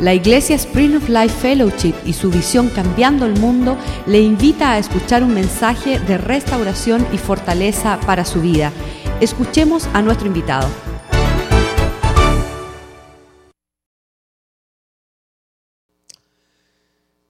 [0.00, 3.76] La Iglesia Spring of Life Fellowship y su visión Cambiando el Mundo
[4.06, 8.72] le invita a escuchar un mensaje de restauración y fortaleza para su vida.
[9.20, 10.66] Escuchemos a nuestro invitado.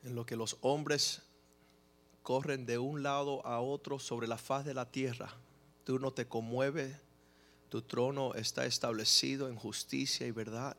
[0.05, 1.23] En lo que los hombres
[2.23, 5.35] corren de un lado a otro sobre la faz de la tierra,
[5.83, 6.97] tú no te conmueves,
[7.69, 10.77] tu trono está establecido en justicia y verdad.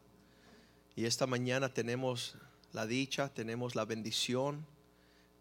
[0.96, 2.36] Y esta mañana tenemos
[2.74, 4.66] la dicha, tenemos la bendición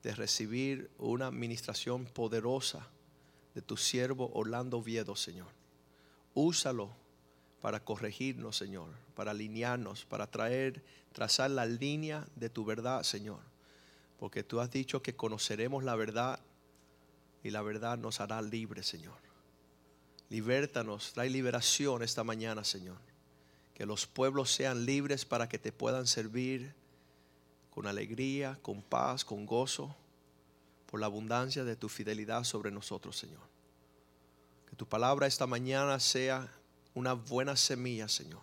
[0.03, 2.87] de recibir una administración poderosa
[3.55, 5.49] de tu siervo Orlando Viedo, Señor.
[6.35, 6.91] Úsalo
[7.61, 10.83] para corregirnos, Señor, para alinearnos, para traer,
[11.13, 13.41] trazar la línea de tu verdad, Señor.
[14.19, 16.41] Porque tú has dicho que conoceremos la verdad
[17.43, 19.19] y la verdad nos hará libres, Señor.
[20.29, 23.10] Libértanos, trae liberación esta mañana, Señor
[23.81, 26.75] que los pueblos sean libres para que te puedan servir
[27.71, 29.97] con alegría, con paz, con gozo,
[30.85, 33.41] por la abundancia de tu fidelidad sobre nosotros, Señor.
[34.69, 36.53] Que tu palabra esta mañana sea
[36.93, 38.43] una buena semilla, Señor,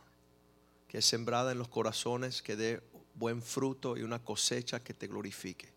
[0.88, 2.81] que es sembrada en los corazones, que dé
[3.13, 5.72] buen fruto y una cosecha que te glorifique.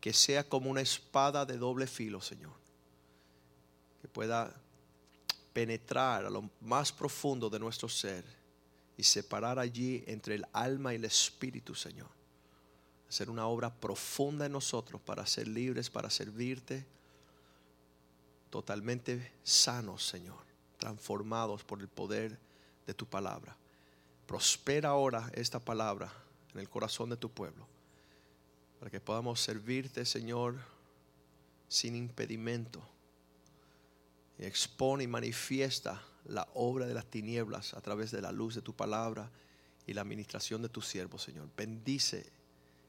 [0.00, 2.54] Que sea como una espada de doble filo, Señor,
[4.00, 4.54] que pueda
[5.52, 8.43] penetrar a lo más profundo de nuestro ser
[8.96, 12.08] y separar allí entre el alma y el espíritu, Señor.
[13.08, 16.86] Hacer una obra profunda en nosotros para ser libres, para servirte,
[18.50, 20.38] totalmente sanos, Señor,
[20.78, 22.38] transformados por el poder
[22.86, 23.56] de tu palabra.
[24.26, 26.12] Prospera ahora esta palabra
[26.52, 27.66] en el corazón de tu pueblo,
[28.78, 30.56] para que podamos servirte, Señor,
[31.68, 32.80] sin impedimento.
[34.38, 38.62] Y expone y manifiesta la obra de las tinieblas a través de la luz de
[38.62, 39.30] tu palabra
[39.86, 41.48] y la administración de tu siervo, Señor.
[41.56, 42.32] Bendice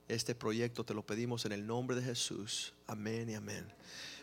[0.07, 2.73] este proyecto, te lo pedimos en el nombre de Jesús.
[2.87, 3.67] Amén y amén.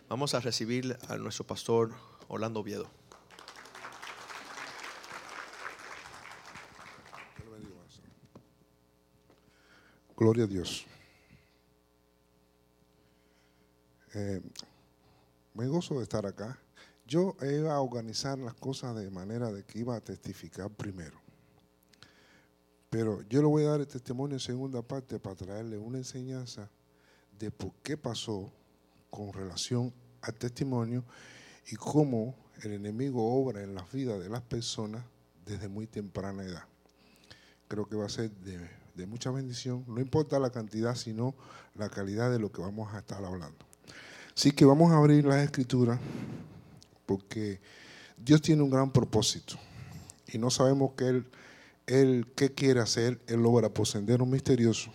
[0.09, 1.95] Vamos a recibir a nuestro pastor
[2.29, 2.91] Orlando Oviedo.
[10.17, 10.87] Gloria a Dios.
[14.15, 14.41] Eh,
[15.55, 16.59] me gozo de estar acá.
[17.13, 21.21] Yo iba a organizar las cosas de manera de que iba a testificar primero.
[22.89, 26.71] Pero yo le voy a dar el testimonio en segunda parte para traerle una enseñanza
[27.39, 28.51] de por qué pasó
[29.11, 31.05] con relación al testimonio
[31.71, 35.05] y cómo el enemigo obra en las vidas de las personas
[35.45, 36.65] desde muy temprana edad.
[37.69, 38.59] Creo que va a ser de,
[38.95, 39.85] de mucha bendición.
[39.87, 41.35] No importa la cantidad, sino
[41.75, 43.67] la calidad de lo que vamos a estar hablando.
[44.35, 46.01] Así que vamos a abrir las escrituras
[47.07, 47.61] porque
[48.17, 49.57] Dios tiene un gran propósito
[50.33, 51.27] y no sabemos que Él,
[51.87, 54.91] él qué quiere hacer, Él logra por un misterioso.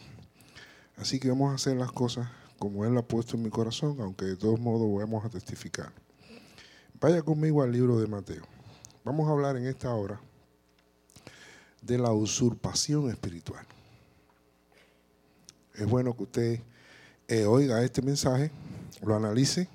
[0.96, 4.26] Así que vamos a hacer las cosas como Él ha puesto en mi corazón, aunque
[4.26, 5.92] de todos modos vamos a testificar.
[7.00, 8.44] Vaya conmigo al libro de Mateo.
[9.04, 10.20] Vamos a hablar en esta hora
[11.82, 13.66] de la usurpación espiritual.
[15.76, 16.60] Es bueno que usted
[17.28, 18.50] eh, oiga este mensaje,
[19.04, 19.70] lo analice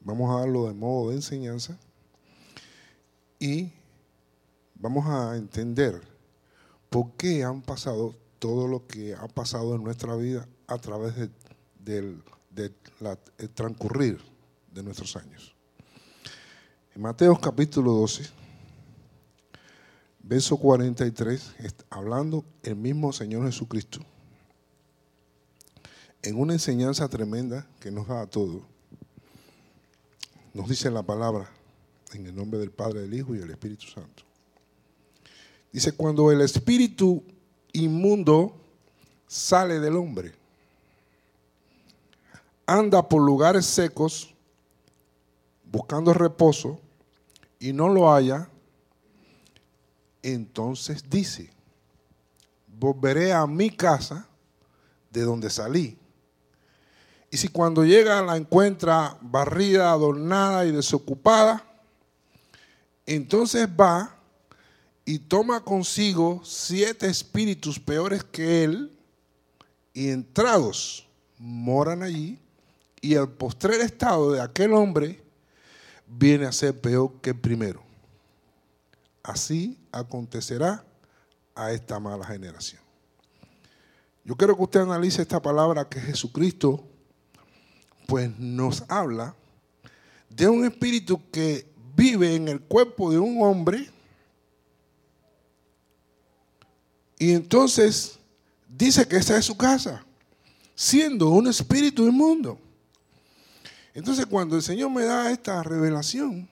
[0.00, 1.78] Vamos a darlo de modo de enseñanza
[3.38, 3.72] y
[4.74, 6.00] vamos a entender
[6.88, 11.14] por qué han pasado todo lo que ha pasado en nuestra vida a través
[11.80, 12.22] del
[13.54, 14.18] transcurrir
[14.72, 15.54] de nuestros años.
[16.94, 18.28] En Mateo capítulo 12,
[20.20, 21.54] verso 43,
[21.90, 24.00] hablando el mismo Señor Jesucristo,
[26.22, 28.62] en una enseñanza tremenda que nos da a todos
[30.54, 31.50] nos dice la palabra,
[32.12, 34.24] en el nombre del Padre, del Hijo y del Espíritu Santo.
[35.72, 37.22] Dice, cuando el espíritu
[37.72, 38.54] inmundo
[39.26, 40.32] sale del hombre,
[42.66, 44.34] anda por lugares secos
[45.70, 46.80] buscando reposo
[47.58, 48.48] y no lo haya,
[50.22, 51.50] entonces dice,
[52.78, 54.26] volveré a mi casa
[55.10, 55.97] de donde salí
[57.30, 61.62] y si cuando llega la encuentra barrida, adornada y desocupada,
[63.04, 64.16] entonces va
[65.04, 68.98] y toma consigo siete espíritus peores que él
[69.92, 71.06] y entrados
[71.38, 72.38] moran allí
[73.00, 75.22] y el postrer estado de aquel hombre
[76.06, 77.82] viene a ser peor que el primero.
[79.22, 80.84] Así acontecerá
[81.54, 82.80] a esta mala generación.
[84.24, 86.84] Yo quiero que usted analice esta palabra que Jesucristo
[88.08, 89.34] pues nos habla
[90.30, 93.86] de un espíritu que vive en el cuerpo de un hombre
[97.18, 98.18] y entonces
[98.66, 100.06] dice que esa es su casa,
[100.74, 102.58] siendo un espíritu inmundo.
[103.92, 106.48] Entonces cuando el Señor me da esta revelación,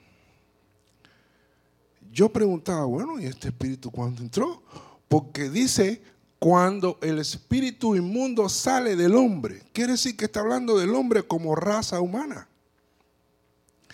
[2.13, 4.63] yo preguntaba, bueno, ¿y este espíritu cuándo entró?
[5.09, 6.03] Porque dice,
[6.39, 11.55] cuando el espíritu inmundo sale del hombre, quiere decir que está hablando del hombre como
[11.55, 12.49] raza humana.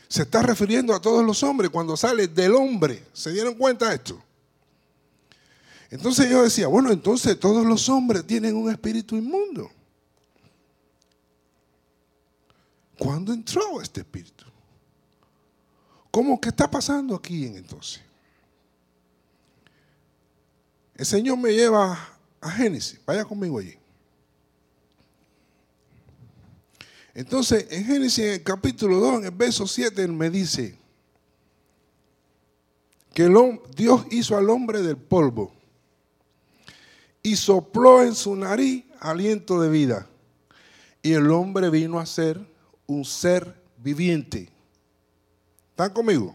[0.08, 3.06] Se está refiriendo a todos los hombres cuando sale del hombre.
[3.12, 4.22] ¿Se dieron cuenta de esto?
[5.90, 9.70] Entonces yo decía, bueno, entonces todos los hombres tienen un espíritu inmundo.
[12.98, 14.44] ¿Cuándo entró este espíritu?
[16.10, 18.02] ¿Cómo que está pasando aquí en entonces?
[20.94, 22.11] El Señor me lleva
[22.42, 23.00] a Génesis.
[23.06, 23.78] Vaya conmigo allí.
[27.14, 30.76] Entonces, en Génesis, en el capítulo 2, en el verso 7, Él me dice
[33.14, 33.30] que
[33.76, 35.52] Dios hizo al hombre del polvo
[37.22, 40.06] y sopló en su nariz aliento de vida.
[41.02, 42.40] Y el hombre vino a ser
[42.86, 44.48] un ser viviente.
[45.70, 46.34] ¿Están conmigo?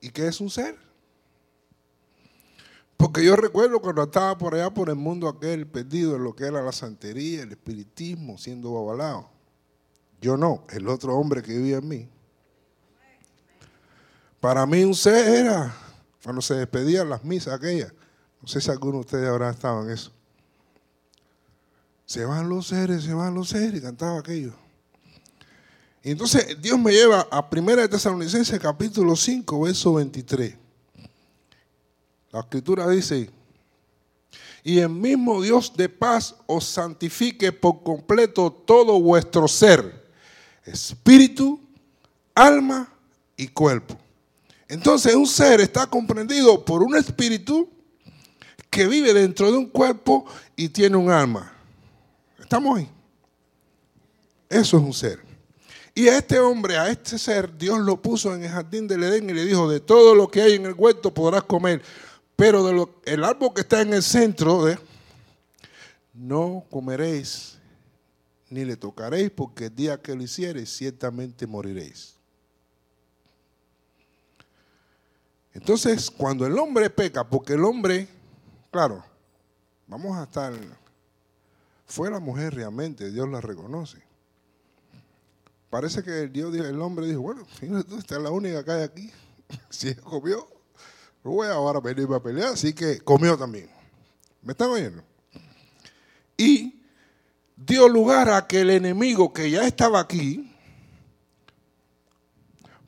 [0.00, 0.89] ¿Y qué es un ser?
[3.00, 6.44] Porque yo recuerdo cuando estaba por allá por el mundo aquel perdido en lo que
[6.44, 9.30] era la santería, el espiritismo, siendo babalado.
[10.20, 12.08] Yo no, el otro hombre que vivía en mí.
[14.38, 15.74] Para mí un ser era
[16.22, 17.90] cuando se despedían las misas aquellas.
[18.42, 20.12] No sé si alguno de ustedes habrá estado en eso.
[22.04, 24.52] Se van los seres, se van los seres, cantaba aquello.
[26.02, 30.59] Y entonces Dios me lleva a 1 de Tesalonicenses capítulo 5, verso 23.
[32.32, 33.30] La escritura dice,
[34.62, 40.08] y el mismo Dios de paz os santifique por completo todo vuestro ser,
[40.64, 41.60] espíritu,
[42.34, 42.92] alma
[43.36, 43.96] y cuerpo.
[44.68, 47.68] Entonces un ser está comprendido por un espíritu
[48.68, 50.24] que vive dentro de un cuerpo
[50.54, 51.52] y tiene un alma.
[52.38, 52.88] ¿Estamos ahí?
[54.48, 55.20] Eso es un ser.
[55.94, 59.28] Y a este hombre, a este ser, Dios lo puso en el jardín del Edén
[59.28, 61.82] y le dijo, de todo lo que hay en el huerto podrás comer,
[62.40, 64.78] pero del árbol que está en el centro, de,
[66.14, 67.58] no comeréis
[68.48, 72.16] ni le tocaréis, porque el día que lo hiciereis, ciertamente moriréis.
[75.52, 78.08] Entonces, cuando el hombre peca, porque el hombre,
[78.70, 79.04] claro,
[79.86, 80.54] vamos a estar,
[81.84, 83.98] fue la mujer realmente, Dios la reconoce.
[85.68, 87.46] Parece que el, Dios, el hombre dijo, bueno,
[87.98, 89.10] esta es la única que hay aquí.
[89.68, 90.59] Si comió,
[91.22, 93.68] no voy ahora a venir a pelear, así que comió también.
[94.42, 95.02] ¿Me están oyendo?
[96.36, 96.82] Y
[97.56, 100.50] dio lugar a que el enemigo que ya estaba aquí,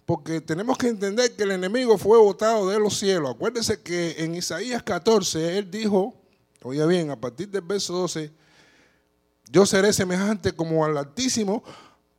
[0.07, 3.35] porque tenemos que entender que el enemigo fue botado de los cielos.
[3.35, 6.15] Acuérdense que en Isaías 14 él dijo,
[6.63, 8.33] oye bien, a partir del verso 12,
[9.51, 11.63] yo seré semejante como al Altísimo,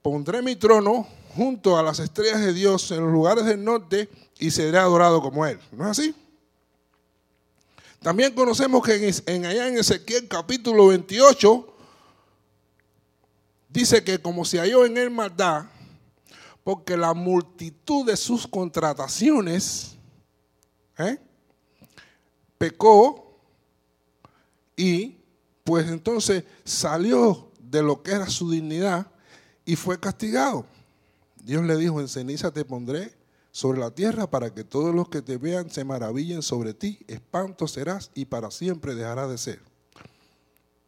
[0.03, 4.09] pondré mi trono junto a las estrellas de Dios en los lugares del norte
[4.39, 5.59] y seré adorado como él.
[5.71, 6.15] ¿No es así?
[8.01, 11.73] También conocemos que en, allá en Ezequiel capítulo 28
[13.69, 15.65] dice que como se halló en él maldad,
[16.63, 19.95] porque la multitud de sus contrataciones
[20.97, 21.17] ¿eh?
[22.57, 23.39] pecó
[24.75, 25.17] y
[25.63, 29.07] pues entonces salió de lo que era su dignidad
[29.65, 30.65] y fue castigado.
[31.41, 33.13] Dios le dijo, en ceniza te pondré
[33.53, 37.67] sobre la tierra para que todos los que te vean se maravillen sobre ti, espanto
[37.67, 39.61] serás y para siempre dejarás de ser.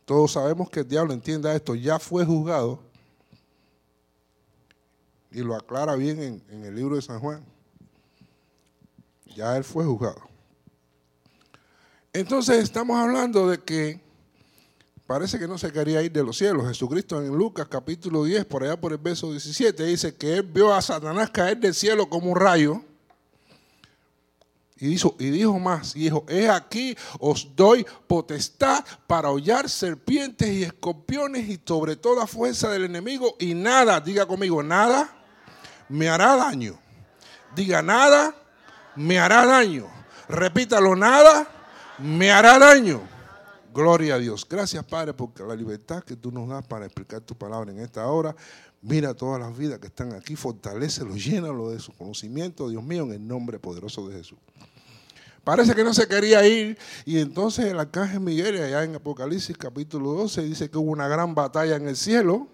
[0.04, 2.80] Todos sabemos que el diablo entienda esto, ya fue juzgado
[5.30, 7.46] y lo aclara bien en, el libro de San Juan.
[9.36, 10.24] Ya él fue juzgado.
[12.14, 14.02] Entonces estamos hablando de que
[15.08, 16.68] parece que no se quería ir de los cielos.
[16.68, 20.74] Jesucristo en Lucas capítulo 10, por allá por el verso 17, dice que él vio
[20.74, 22.82] a Satanás caer del cielo como un rayo.
[24.78, 30.50] Y dijo, y dijo más, y dijo, he aquí os doy potestad para hollar serpientes
[30.50, 35.16] y escorpiones y sobre toda fuerza del enemigo y nada, diga conmigo, nada
[35.90, 36.78] me hará daño.
[37.56, 38.36] Diga nada,
[38.96, 39.88] me hará daño.
[40.28, 41.48] Repítalo, nada,
[42.00, 43.15] me hará daño.
[43.76, 44.48] Gloria a Dios.
[44.50, 48.08] Gracias, Padre, porque la libertad que tú nos das para explicar tu palabra en esta
[48.08, 48.34] hora.
[48.82, 53.12] Mira todas las vidas que están aquí, fortalecelo, llénalo de su conocimiento, Dios mío, en
[53.12, 54.38] el nombre poderoso de Jesús.
[55.44, 60.14] Parece que no se quería ir y entonces el arcángel Miguel, allá en Apocalipsis capítulo
[60.14, 62.48] 12, dice que hubo una gran batalla en el cielo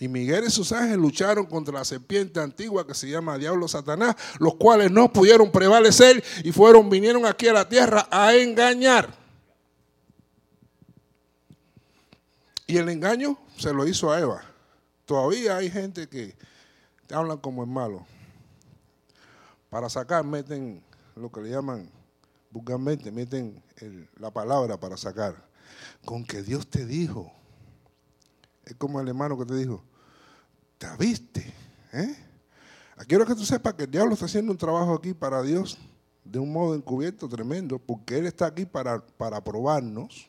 [0.00, 4.16] Y Miguel y sus ángeles lucharon contra la serpiente antigua que se llama Diablo Satanás,
[4.40, 9.27] los cuales no pudieron prevalecer y fueron, vinieron aquí a la tierra a engañar.
[12.68, 14.42] Y el engaño se lo hizo a Eva.
[15.06, 16.36] Todavía hay gente que
[17.06, 18.06] te hablan como es malo.
[19.70, 20.82] Para sacar, meten
[21.16, 21.90] lo que le llaman
[22.50, 23.62] vulgarmente, meten
[24.18, 25.34] la palabra para sacar.
[26.04, 27.32] Con que Dios te dijo.
[28.66, 29.82] Es como el hermano que te dijo,
[30.76, 31.50] te viste.
[31.94, 32.16] ¿eh?
[33.06, 35.78] Quiero que tú sepas que el diablo está haciendo un trabajo aquí para Dios
[36.22, 40.28] de un modo encubierto tremendo, porque Él está aquí para, para probarnos.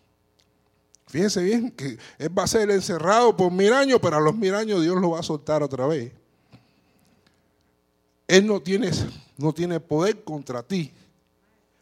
[1.10, 4.54] Fíjense bien que Él va a ser encerrado por mil años, pero a los mil
[4.54, 6.12] años Dios lo va a soltar otra vez.
[8.28, 8.92] Él no tiene,
[9.36, 10.94] no tiene poder contra ti.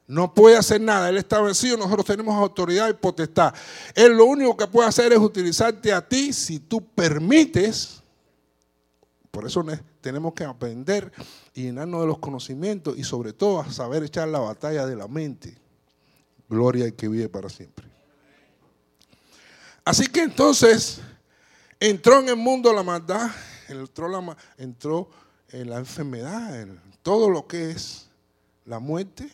[0.08, 1.10] No puede hacer nada.
[1.10, 1.76] Él está vencido.
[1.76, 3.54] Nosotros tenemos autoridad y potestad.
[3.94, 8.02] Él lo único que puede hacer es utilizarte a ti si tú permites.
[9.30, 9.62] Por eso
[10.00, 11.12] tenemos que aprender
[11.54, 15.10] y llenarnos de los conocimientos y sobre todo a saber echar la batalla de la
[15.10, 15.58] mente.
[16.48, 17.97] Gloria y que vive para siempre.
[19.88, 21.00] Así que entonces
[21.80, 23.32] entró en el mundo la maldad,
[23.70, 25.10] entró, la, entró
[25.48, 28.10] en la enfermedad, en todo lo que es
[28.66, 29.32] la muerte,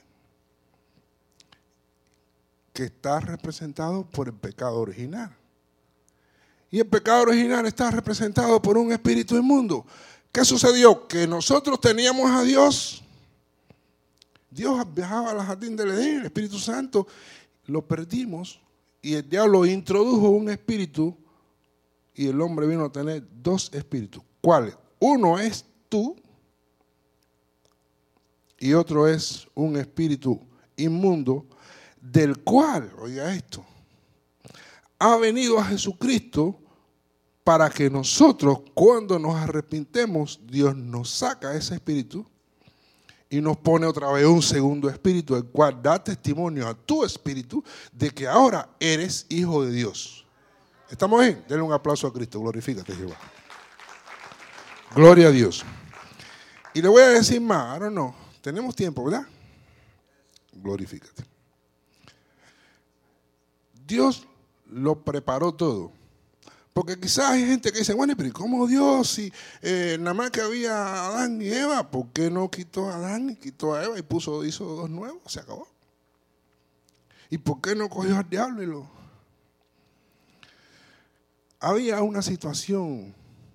[2.71, 5.35] que está representado por el pecado original.
[6.69, 9.87] Y el pecado original está representado por un espíritu inmundo.
[10.31, 11.07] ¿Qué sucedió?
[11.07, 13.03] Que nosotros teníamos a Dios.
[14.51, 17.07] Dios viajaba al jardín del Edén, el Espíritu Santo,
[17.65, 18.59] lo perdimos
[19.03, 21.15] y el diablo introdujo un espíritu
[22.15, 24.23] y el hombre vino a tener dos espíritus.
[24.41, 24.75] ¿Cuáles?
[24.99, 26.15] Uno es tú
[28.57, 30.39] y otro es un espíritu
[30.77, 31.45] inmundo
[31.99, 33.63] del cual, oiga esto,
[34.97, 36.57] ha venido a Jesucristo
[37.43, 42.25] para que nosotros cuando nos arrepintemos, Dios nos saca ese espíritu
[43.33, 47.63] y nos pone otra vez un segundo espíritu, el cual da testimonio a tu espíritu
[47.91, 50.23] de que ahora eres hijo de Dios.
[50.87, 51.43] ¿Estamos bien?
[51.49, 53.17] Denle un aplauso a Cristo, glorifícate Jehová.
[54.93, 55.65] Gloria a Dios.
[56.75, 59.25] Y le voy a decir más, ahora no, tenemos tiempo, ¿verdad?
[60.51, 61.25] Glorifícate.
[63.87, 64.27] Dios
[64.67, 65.91] lo preparó todo.
[66.73, 70.41] Porque quizás hay gente que dice, bueno, pero ¿cómo Dios si eh, nada más que
[70.41, 74.01] había Adán y Eva, ¿por qué no quitó a Adán y quitó a Eva y
[74.01, 75.21] puso, hizo dos nuevos?
[75.27, 75.67] Se acabó.
[77.29, 78.87] ¿Y por qué no cogió al diablo y lo...
[81.59, 83.13] Había una situación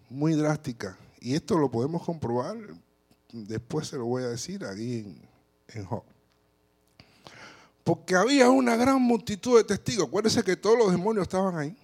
[0.08, 2.56] muy drástica y esto lo podemos comprobar,
[3.32, 5.28] después se lo voy a decir aquí en,
[5.68, 6.04] en Job.
[7.82, 10.06] Porque había una gran multitud de testigos.
[10.06, 11.76] Acuérdense que todos los demonios estaban ahí.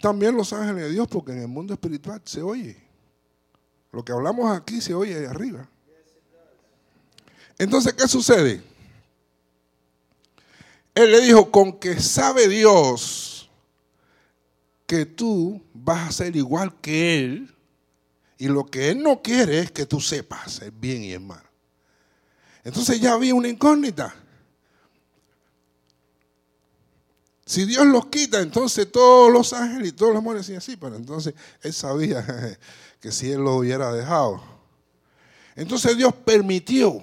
[0.00, 2.76] También los ángeles de Dios, porque en el mundo espiritual se oye.
[3.90, 5.68] Lo que hablamos aquí se oye ahí arriba.
[7.58, 8.62] Entonces, ¿qué sucede?
[10.94, 13.50] Él le dijo, con que sabe Dios
[14.86, 17.54] que tú vas a ser igual que Él,
[18.38, 21.42] y lo que Él no quiere es que tú sepas el bien y el mal.
[22.64, 24.14] Entonces ya había una incógnita.
[27.48, 31.32] Si Dios los quita, entonces todos los ángeles y todos los decían así, pero entonces
[31.62, 32.58] él sabía
[33.00, 34.42] que si él lo hubiera dejado.
[35.56, 37.02] Entonces Dios permitió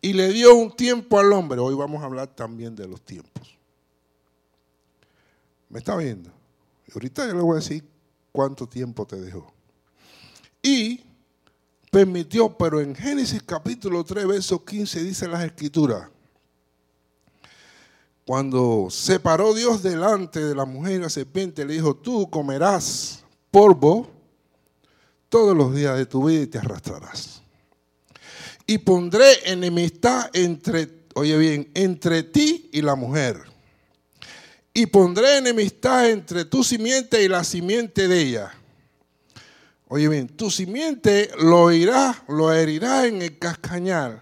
[0.00, 1.58] y le dio un tiempo al hombre.
[1.58, 3.58] Hoy vamos a hablar también de los tiempos.
[5.68, 6.30] ¿Me está viendo?
[6.86, 7.82] Y ahorita yo le voy a decir
[8.30, 9.52] cuánto tiempo te dejó.
[10.62, 11.02] Y
[11.90, 16.08] permitió, pero en Génesis capítulo 3, verso 15 dice las escrituras
[18.26, 23.22] cuando se paró Dios delante de la mujer y la serpiente, le dijo, tú comerás
[23.52, 24.10] polvo
[25.28, 27.42] todos los días de tu vida y te arrastrarás.
[28.66, 33.40] Y pondré enemistad entre, oye bien, entre ti y la mujer.
[34.74, 38.52] Y pondré enemistad entre tu simiente y la simiente de ella.
[39.86, 44.20] Oye bien, tu simiente lo irá, lo herirá en el cascañal.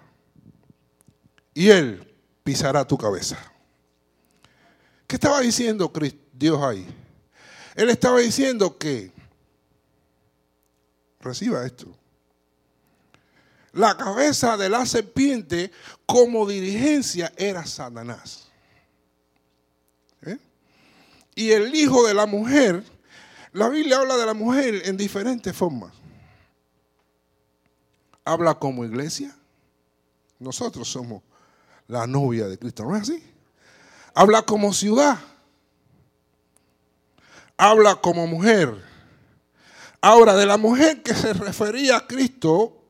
[1.55, 2.07] Y él
[2.43, 3.54] pisará tu cabeza.
[5.15, 5.93] ¿Qué estaba diciendo
[6.33, 6.85] Dios ahí?
[7.77, 9.13] Él estaba diciendo que,
[11.21, 11.87] reciba esto,
[13.75, 15.71] la cabeza de la serpiente
[16.05, 18.49] como dirigencia era Satanás.
[20.23, 20.37] ¿Eh?
[21.37, 22.83] Y el hijo de la mujer,
[23.53, 25.95] la Biblia habla de la mujer en diferentes formas.
[28.25, 29.33] Habla como iglesia.
[30.41, 31.23] Nosotros somos
[31.87, 33.34] la novia de Cristo, ¿no es así?
[34.15, 35.19] Habla como ciudad.
[37.57, 38.83] Habla como mujer.
[40.01, 42.81] Ahora, de la mujer que se refería a Cristo,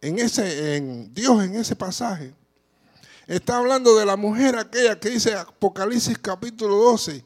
[0.00, 2.32] en ese, en Dios en ese pasaje,
[3.26, 7.24] está hablando de la mujer aquella que dice Apocalipsis capítulo 12,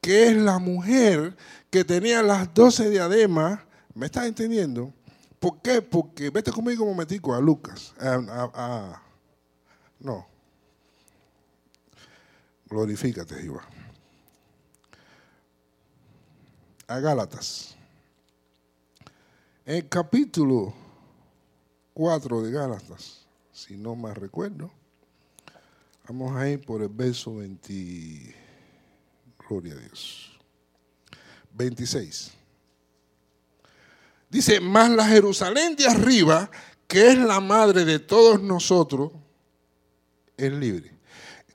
[0.00, 1.36] que es la mujer
[1.70, 3.60] que tenía las doce diademas.
[3.94, 4.92] ¿Me estás entendiendo?
[5.38, 5.82] ¿Por qué?
[5.82, 7.92] Porque, vete conmigo un momentico a Lucas.
[9.98, 10.33] no.
[12.68, 13.66] Glorifícate, Jehová.
[16.86, 17.76] A Gálatas.
[19.64, 20.74] El capítulo
[21.94, 24.70] 4 de Gálatas, si no más recuerdo.
[26.06, 28.34] Vamos a ir por el verso 20.
[29.48, 30.38] Gloria a Dios.
[31.54, 32.32] 26.
[34.28, 36.50] Dice, más la Jerusalén de arriba,
[36.88, 39.12] que es la madre de todos nosotros,
[40.36, 40.93] es libre.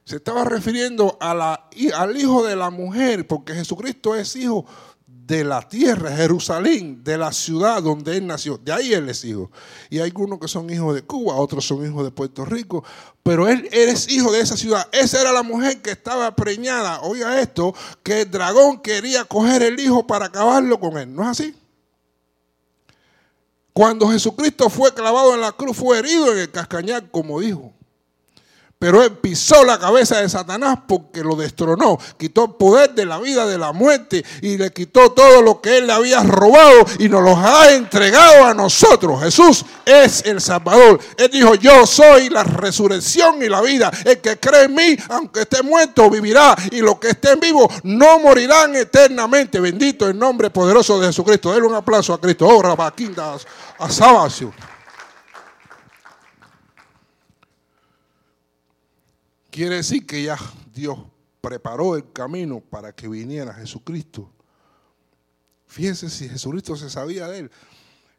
[0.09, 4.65] Se estaba refiriendo al hijo de la mujer, porque Jesucristo es hijo
[5.05, 8.57] de la tierra, Jerusalén, de la ciudad donde él nació.
[8.57, 9.51] De ahí él es hijo.
[9.87, 12.83] Y hay algunos que son hijos de Cuba, otros son hijos de Puerto Rico,
[13.21, 14.87] pero él eres hijo de esa ciudad.
[14.91, 17.01] Esa era la mujer que estaba preñada.
[17.01, 21.13] Oiga esto, que el dragón quería coger el hijo para acabarlo con él.
[21.13, 21.55] ¿No es así?
[23.73, 27.75] Cuando Jesucristo fue clavado en la cruz, fue herido en el cascañar, como dijo.
[28.81, 33.19] Pero él pisó la cabeza de Satanás porque lo destronó, quitó el poder de la
[33.19, 37.09] vida, de la muerte y le quitó todo lo que él le había robado y
[37.09, 39.21] nos los ha entregado a nosotros.
[39.21, 40.97] Jesús es el Salvador.
[41.17, 43.91] Él dijo, yo soy la resurrección y la vida.
[44.05, 46.55] El que cree en mí, aunque esté muerto, vivirá.
[46.71, 49.59] Y los que estén vivos no morirán eternamente.
[49.59, 51.51] Bendito el nombre poderoso de Jesucristo.
[51.51, 52.47] Denle un aplauso a Cristo.
[52.47, 53.45] Oh, Rabaquindas,
[53.77, 54.53] a Sabacio.
[59.51, 60.37] Quiere decir que ya
[60.73, 60.99] Dios
[61.41, 64.31] preparó el camino para que viniera Jesucristo.
[65.65, 67.51] Fíjense si Jesucristo se sabía de él,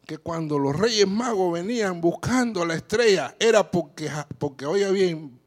[0.06, 5.38] que cuando los reyes magos venían buscando la estrella, era porque, porque oye bien,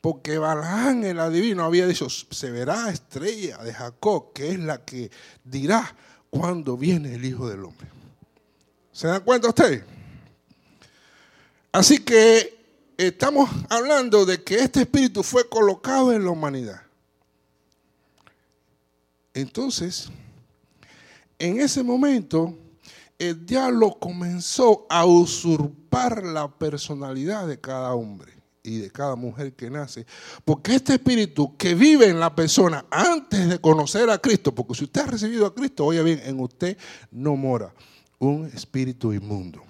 [0.00, 5.10] porque Balaán el adivino había dicho, se verá estrella de Jacob, que es la que
[5.44, 5.94] dirá
[6.28, 7.88] cuando viene el Hijo del Hombre.
[8.90, 9.84] ¿Se dan cuenta ustedes?
[11.70, 12.61] Así que
[13.06, 16.82] estamos hablando de que este espíritu fue colocado en la humanidad.
[19.34, 20.10] Entonces,
[21.38, 22.56] en ese momento,
[23.18, 29.70] el diablo comenzó a usurpar la personalidad de cada hombre y de cada mujer que
[29.70, 30.06] nace.
[30.44, 34.84] Porque este espíritu que vive en la persona antes de conocer a Cristo, porque si
[34.84, 36.76] usted ha recibido a Cristo, oye bien, en usted
[37.10, 37.74] no mora
[38.18, 39.62] un espíritu inmundo.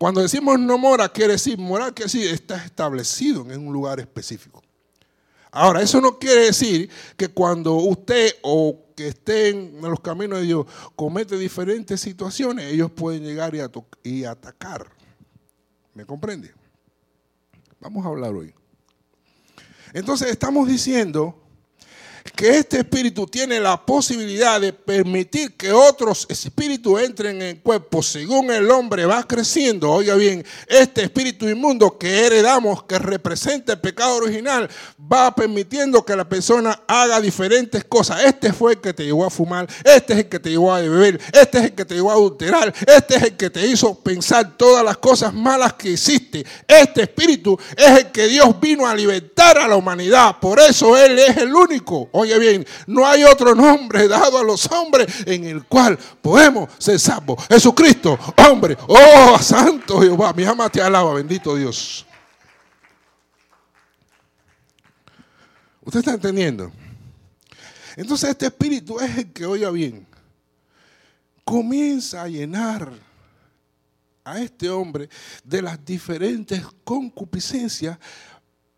[0.00, 4.62] Cuando decimos no mora, quiere decir morar, quiere decir está establecido en un lugar específico.
[5.50, 10.46] Ahora, eso no quiere decir que cuando usted o que esté en los caminos de
[10.46, 13.60] Dios comete diferentes situaciones, ellos pueden llegar y,
[14.02, 14.90] y atacar.
[15.92, 16.50] ¿Me comprende?
[17.78, 18.54] Vamos a hablar hoy.
[19.92, 21.39] Entonces estamos diciendo
[22.36, 28.02] que este espíritu tiene la posibilidad de permitir que otros espíritus entren en el cuerpo
[28.02, 29.90] según el hombre va creciendo.
[29.90, 34.68] Oiga bien, este espíritu inmundo que heredamos, que representa el pecado original,
[35.00, 38.24] va permitiendo que la persona haga diferentes cosas.
[38.24, 40.80] Este fue el que te llevó a fumar, este es el que te llevó a
[40.80, 43.94] beber, este es el que te llevó a adulterar, este es el que te hizo
[44.00, 46.44] pensar todas las cosas malas que hiciste.
[46.66, 50.38] Este espíritu es el que Dios vino a libertar a la humanidad.
[50.40, 54.70] Por eso Él es el único Oye bien, no hay otro nombre dado a los
[54.70, 57.44] hombres en el cual podemos ser salvos.
[57.48, 58.18] Jesucristo,
[58.48, 62.06] hombre, oh, santo Jehová, mi alma te alaba, bendito Dios.
[65.82, 66.70] ¿Usted está entendiendo?
[67.96, 70.06] Entonces este espíritu es el que, oiga bien,
[71.44, 72.92] comienza a llenar
[74.24, 75.08] a este hombre
[75.42, 77.98] de las diferentes concupiscencias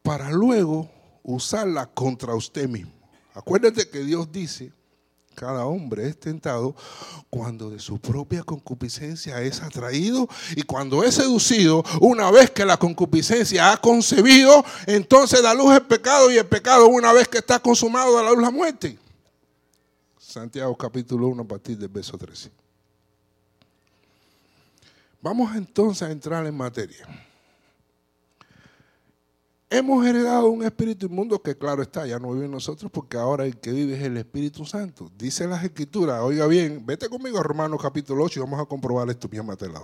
[0.02, 0.90] para luego
[1.22, 3.01] usarla contra usted mismo.
[3.34, 4.72] Acuérdate que Dios dice,
[5.34, 6.74] cada hombre es tentado
[7.30, 12.76] cuando de su propia concupiscencia es atraído y cuando es seducido, una vez que la
[12.76, 17.58] concupiscencia ha concebido, entonces da luz el pecado y el pecado una vez que está
[17.58, 18.98] consumado da la luz la muerte.
[20.18, 22.50] Santiago capítulo 1 a partir del verso 13.
[25.20, 27.06] Vamos entonces a entrar en materia.
[29.74, 33.46] Hemos heredado un espíritu inmundo que claro está, ya no vive en nosotros porque ahora
[33.46, 35.10] el que vive es el Espíritu Santo.
[35.16, 39.08] Dice las escrituras, oiga bien, vete conmigo a Romanos capítulo 8 y vamos a comprobar
[39.08, 39.80] esto, mi te la.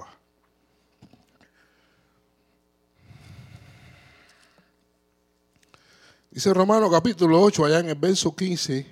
[6.31, 8.87] Dice Romanos capítulo 8, allá en el verso 15,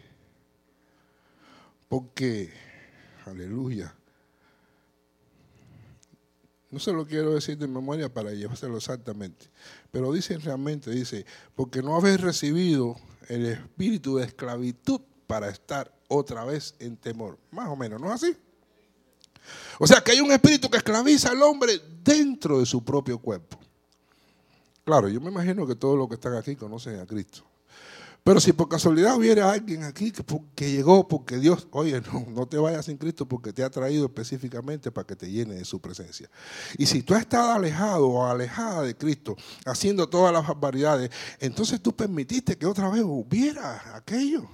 [1.91, 2.51] porque
[3.27, 3.93] Aleluya.
[6.71, 9.47] No se lo quiero decir de memoria para llevárselo exactamente.
[9.91, 11.25] Pero dice realmente, dice,
[11.55, 12.97] porque no habéis recibido
[13.29, 17.39] el espíritu de esclavitud para estar otra vez en temor.
[17.51, 18.37] Más o menos, ¿no es así?
[19.79, 23.59] O sea que hay un espíritu que esclaviza al hombre dentro de su propio cuerpo.
[24.85, 27.45] Claro, yo me imagino que todos los que están aquí conocen a Cristo.
[28.27, 30.13] Pero si por casualidad hubiera alguien aquí
[30.57, 34.07] que, llegó porque Dios, oye, no, no te vayas sin Cristo porque te ha traído
[34.07, 36.29] específicamente para que te llene de su presencia.
[36.77, 41.09] Y si tú has estado alejado o alejada de Cristo, haciendo todas las barbaridades,
[41.39, 44.49] entonces tú permitiste que otra vez hubiera aquello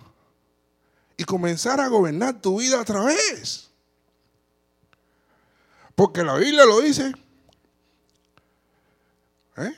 [1.16, 3.70] y comenzar a gobernar tu vida otra vez.
[5.94, 7.11] Porque la Biblia lo dice.
[9.56, 9.72] ¿Eh?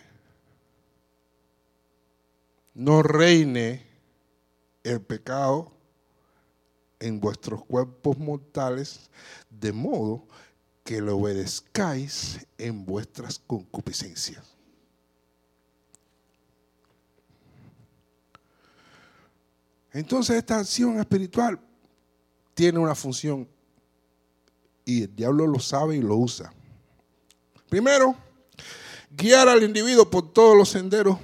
[2.74, 3.86] No reine
[4.82, 5.72] el pecado
[6.98, 9.10] en vuestros cuerpos mortales,
[9.48, 10.26] de modo
[10.82, 14.44] que lo obedezcáis en vuestras concupiscencias.
[19.92, 21.58] Entonces esta acción espiritual
[22.52, 23.48] tiene una función
[24.84, 26.52] y el diablo lo sabe y lo usa.
[27.68, 28.16] Primero,
[29.10, 31.18] guiar al individuo por todos los senderos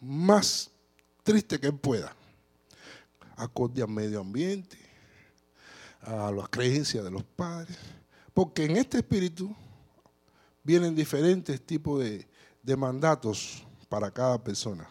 [0.00, 0.70] más
[1.26, 2.14] triste que pueda,
[3.36, 4.78] acorde al medio ambiente,
[6.02, 7.76] a las creencias de los padres,
[8.32, 9.52] porque en este espíritu
[10.62, 12.24] vienen diferentes tipos de,
[12.62, 14.88] de mandatos para cada persona.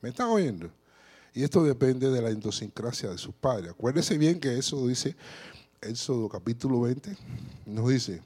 [0.00, 0.70] ¿Me están oyendo?
[1.34, 3.72] Y esto depende de la idiosincrasia de sus padres.
[3.72, 5.14] Acuérdese bien que eso dice,
[5.82, 7.14] Éxodo capítulo 20,
[7.66, 8.22] nos dice,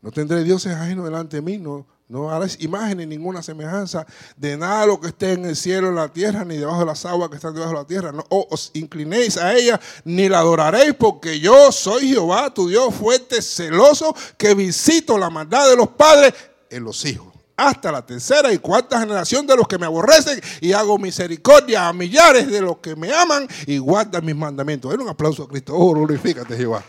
[0.00, 4.04] no tendré dioses ajenos delante de mí, no, no harás imagen ni ninguna semejanza
[4.36, 7.06] de nada lo que esté en el cielo, en la tierra, ni debajo de las
[7.06, 8.10] aguas que están debajo de la tierra.
[8.10, 13.40] No os inclinéis a ella, ni la adoraréis, porque yo soy Jehová, tu Dios fuerte,
[13.40, 16.34] celoso, que visito la maldad de los padres
[16.68, 17.28] en los hijos.
[17.56, 21.92] Hasta la tercera y cuarta generación de los que me aborrecen y hago misericordia a
[21.92, 24.90] millares de los que me aman y guardan mis mandamientos.
[24.90, 25.74] Den un aplauso a Cristo.
[25.76, 26.82] Oh, glorifícate, Jehová.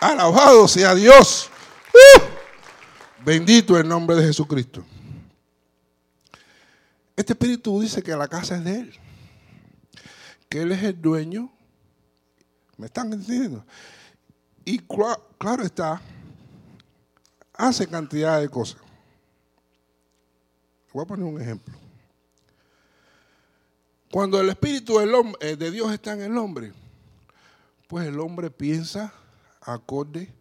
[0.00, 1.50] Alabado sea Dios.
[1.92, 2.27] ¡Uh!
[3.24, 4.84] Bendito el nombre de Jesucristo.
[7.16, 8.94] Este espíritu dice que la casa es de Él,
[10.48, 11.50] que Él es el dueño.
[12.76, 13.64] ¿Me están entendiendo?
[14.64, 16.00] Y claro está,
[17.54, 18.80] hace cantidad de cosas.
[20.92, 21.74] Voy a poner un ejemplo.
[24.12, 25.00] Cuando el espíritu
[25.40, 26.72] eh, de Dios está en el hombre,
[27.88, 29.12] pues el hombre piensa
[29.60, 30.32] acorde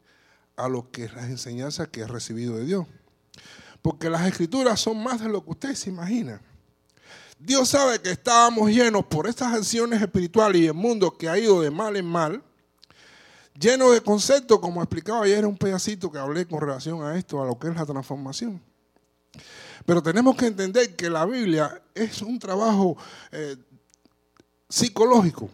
[0.58, 2.86] a lo que es las enseñanzas que ha recibido de Dios.
[3.82, 6.42] Porque las escrituras son más de lo que usted se imagina.
[7.40, 11.62] Dios sabe que estábamos llenos por estas acciones espirituales y el mundo que ha ido
[11.62, 12.44] de mal en mal,
[13.54, 17.46] lleno de conceptos, como explicaba ayer un pedacito que hablé con relación a esto, a
[17.46, 18.60] lo que es la transformación.
[19.86, 22.98] Pero tenemos que entender que la Biblia es un trabajo
[23.32, 23.56] eh,
[24.68, 25.50] psicológico,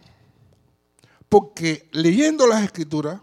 [1.28, 3.20] porque leyendo las escrituras,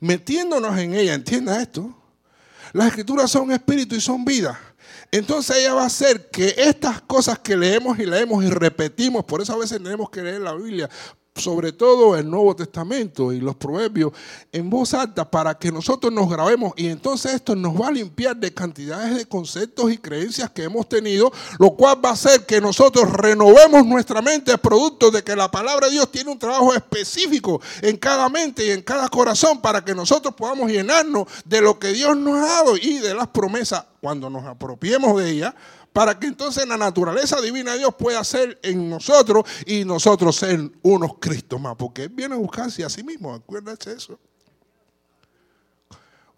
[0.00, 1.94] metiéndonos en ella, entienda esto,
[2.72, 4.58] las escrituras son espíritu y son vida.
[5.12, 9.40] Entonces ella va a hacer que estas cosas que leemos y leemos y repetimos, por
[9.40, 10.88] eso a veces tenemos que leer la Biblia,
[11.34, 14.12] sobre todo el Nuevo Testamento y los proverbios
[14.52, 16.72] en voz alta para que nosotros nos grabemos.
[16.76, 20.88] Y entonces esto nos va a limpiar de cantidades de conceptos y creencias que hemos
[20.88, 25.50] tenido, lo cual va a hacer que nosotros renovemos nuestra mente producto de que la
[25.50, 29.84] palabra de Dios tiene un trabajo específico en cada mente y en cada corazón para
[29.84, 33.84] que nosotros podamos llenarnos de lo que Dios nos ha dado y de las promesas.
[34.00, 35.54] Cuando nos apropiemos de ellas
[35.92, 40.70] para que entonces la naturaleza divina de Dios pueda ser en nosotros y nosotros ser
[40.82, 44.18] unos Cristos más, porque Él viene a buscarse a sí mismo, acuérdense eso.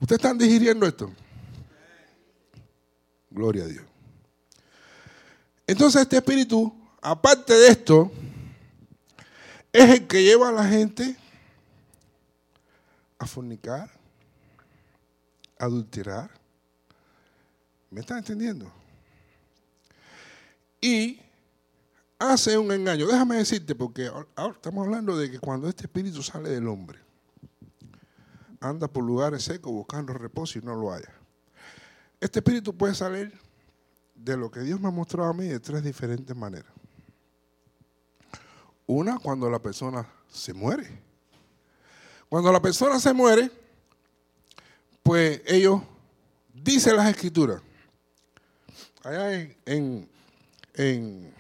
[0.01, 1.13] ¿Ustedes están digiriendo esto?
[3.31, 3.85] Gloria a Dios.
[5.67, 8.11] Entonces este espíritu, aparte de esto,
[9.73, 11.17] es el que lleva a la gente
[13.19, 13.91] a fornicar,
[15.59, 16.31] a adulterar.
[17.91, 18.82] ¿Me están entendiendo?
[20.83, 21.21] Y
[22.19, 23.07] hace un engaño.
[23.07, 26.99] Déjame decirte, porque ahora estamos hablando de que cuando este espíritu sale del hombre,
[28.61, 31.11] anda por lugares secos buscando reposo y no lo haya.
[32.21, 33.33] Este espíritu puede salir
[34.15, 36.73] de lo que Dios me ha mostrado a mí de tres diferentes maneras.
[38.87, 41.01] Una, cuando la persona se muere.
[42.29, 43.51] Cuando la persona se muere,
[45.03, 45.81] pues ellos
[46.53, 47.63] dicen las escrituras.
[49.05, 50.12] Allá en en
[50.75, 51.33] Gloria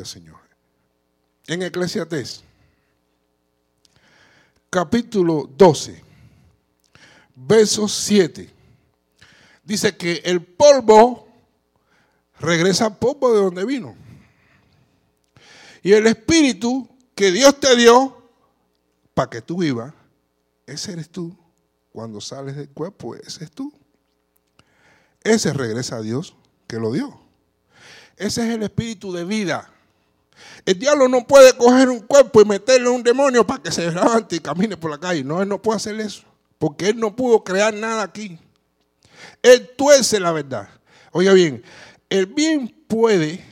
[0.00, 0.40] al Señor.
[1.46, 2.44] En Eclesiastés.
[4.68, 6.02] capítulo 12,
[7.34, 8.48] verso 7.
[9.64, 11.28] Dice que el polvo
[12.40, 13.96] regresa al polvo de donde vino.
[15.82, 18.30] Y el espíritu que Dios te dio
[19.14, 19.92] para que tú vivas,
[20.66, 21.36] ese eres tú.
[21.92, 23.72] Cuando sales del cuerpo, ese es tú.
[25.22, 26.34] Ese regresa a Dios
[26.72, 27.20] que lo dio.
[28.16, 29.70] Ese es el espíritu de vida.
[30.64, 33.90] El diablo no puede coger un cuerpo y meterle a un demonio para que se
[33.92, 35.22] levante y camine por la calle.
[35.22, 36.22] No, él no puede hacer eso.
[36.58, 38.38] Porque él no pudo crear nada aquí.
[39.42, 40.66] Él tuerce la verdad.
[41.10, 41.62] Oiga bien,
[42.08, 43.44] el bien puede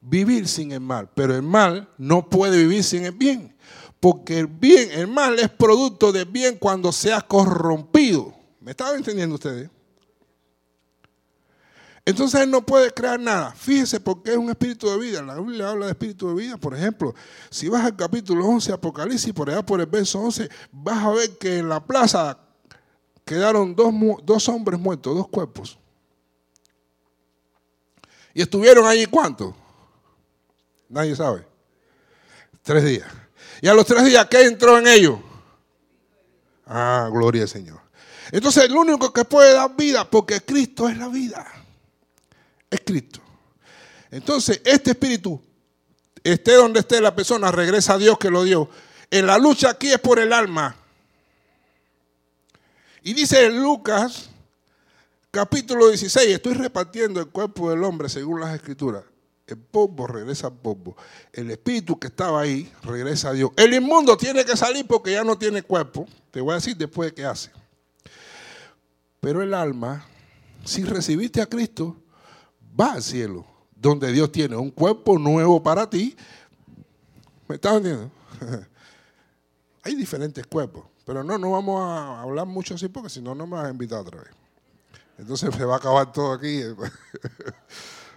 [0.00, 3.54] vivir sin el mal, pero el mal no puede vivir sin el bien.
[4.00, 8.34] Porque el bien, el mal es producto del bien cuando se ha corrompido.
[8.60, 9.70] ¿Me estaban entendiendo ustedes?
[12.06, 13.52] Entonces él no puede crear nada.
[13.52, 15.22] Fíjese porque es un espíritu de vida.
[15.22, 16.56] La Biblia habla de espíritu de vida.
[16.58, 17.14] Por ejemplo,
[17.48, 21.38] si vas al capítulo 11, Apocalipsis, por allá por el verso 11, vas a ver
[21.38, 22.38] que en la plaza
[23.24, 25.78] quedaron dos, dos hombres muertos, dos cuerpos.
[28.34, 29.56] ¿Y estuvieron allí cuánto?
[30.90, 31.46] Nadie sabe.
[32.62, 33.08] Tres días.
[33.62, 35.18] Y a los tres días, ¿qué entró en ellos?
[36.66, 37.80] Ah, gloria al Señor.
[38.30, 41.63] Entonces, el único que puede dar vida, porque Cristo es la vida
[42.74, 43.20] es Cristo.
[44.10, 45.40] Entonces, este espíritu,
[46.22, 48.68] esté donde esté la persona, regresa a Dios que lo dio.
[49.10, 50.76] En la lucha aquí es por el alma.
[53.02, 54.30] Y dice Lucas,
[55.30, 59.04] capítulo 16, estoy repartiendo el cuerpo del hombre según las escrituras.
[59.46, 60.96] El polvo regresa al polvo.
[61.32, 63.50] El espíritu que estaba ahí regresa a Dios.
[63.56, 66.06] El inmundo tiene que salir porque ya no tiene cuerpo.
[66.30, 67.50] Te voy a decir después de qué hace.
[69.20, 70.06] Pero el alma,
[70.64, 71.96] si recibiste a Cristo,
[72.78, 76.16] va al cielo, donde Dios tiene un cuerpo nuevo para ti.
[77.48, 78.10] ¿Me estás entendiendo?
[79.82, 83.46] Hay diferentes cuerpos, pero no, no vamos a hablar mucho así porque si no, no
[83.46, 84.30] me vas a invitar otra vez.
[85.18, 86.62] Entonces se va a acabar todo aquí.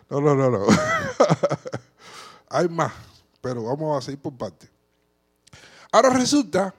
[0.10, 0.66] No, no, no, no.
[2.48, 2.94] Hay más,
[3.42, 4.70] pero vamos a seguir por parte.
[5.92, 6.74] Ahora resulta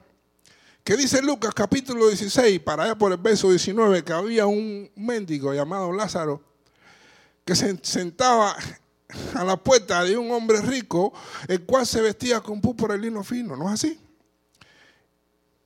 [0.83, 5.53] que dice Lucas capítulo 16, para allá por el verso 19, que había un mendigo
[5.53, 6.48] llamado Lázaro
[7.49, 8.55] que se sentaba
[9.33, 11.11] a la puerta de un hombre rico,
[11.47, 13.99] el cual se vestía con púrpura y lino fino, ¿no es así?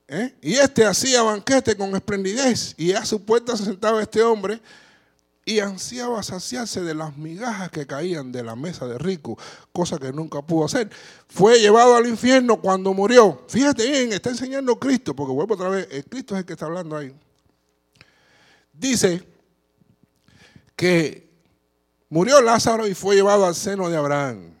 [0.08, 0.34] ¿Eh?
[0.40, 4.62] Y este hacía banquete con esplendidez, y a su puerta se sentaba este hombre
[5.44, 9.36] y ansiaba saciarse de las migajas que caían de la mesa de rico,
[9.70, 10.88] cosa que nunca pudo hacer.
[11.28, 13.44] Fue llevado al infierno cuando murió.
[13.46, 16.96] Fíjate bien, está enseñando Cristo, porque vuelvo otra vez, Cristo es el que está hablando
[16.96, 17.14] ahí.
[18.72, 19.22] Dice
[20.74, 21.23] que
[22.08, 24.54] Murió Lázaro y fue llevado al seno de Abraham.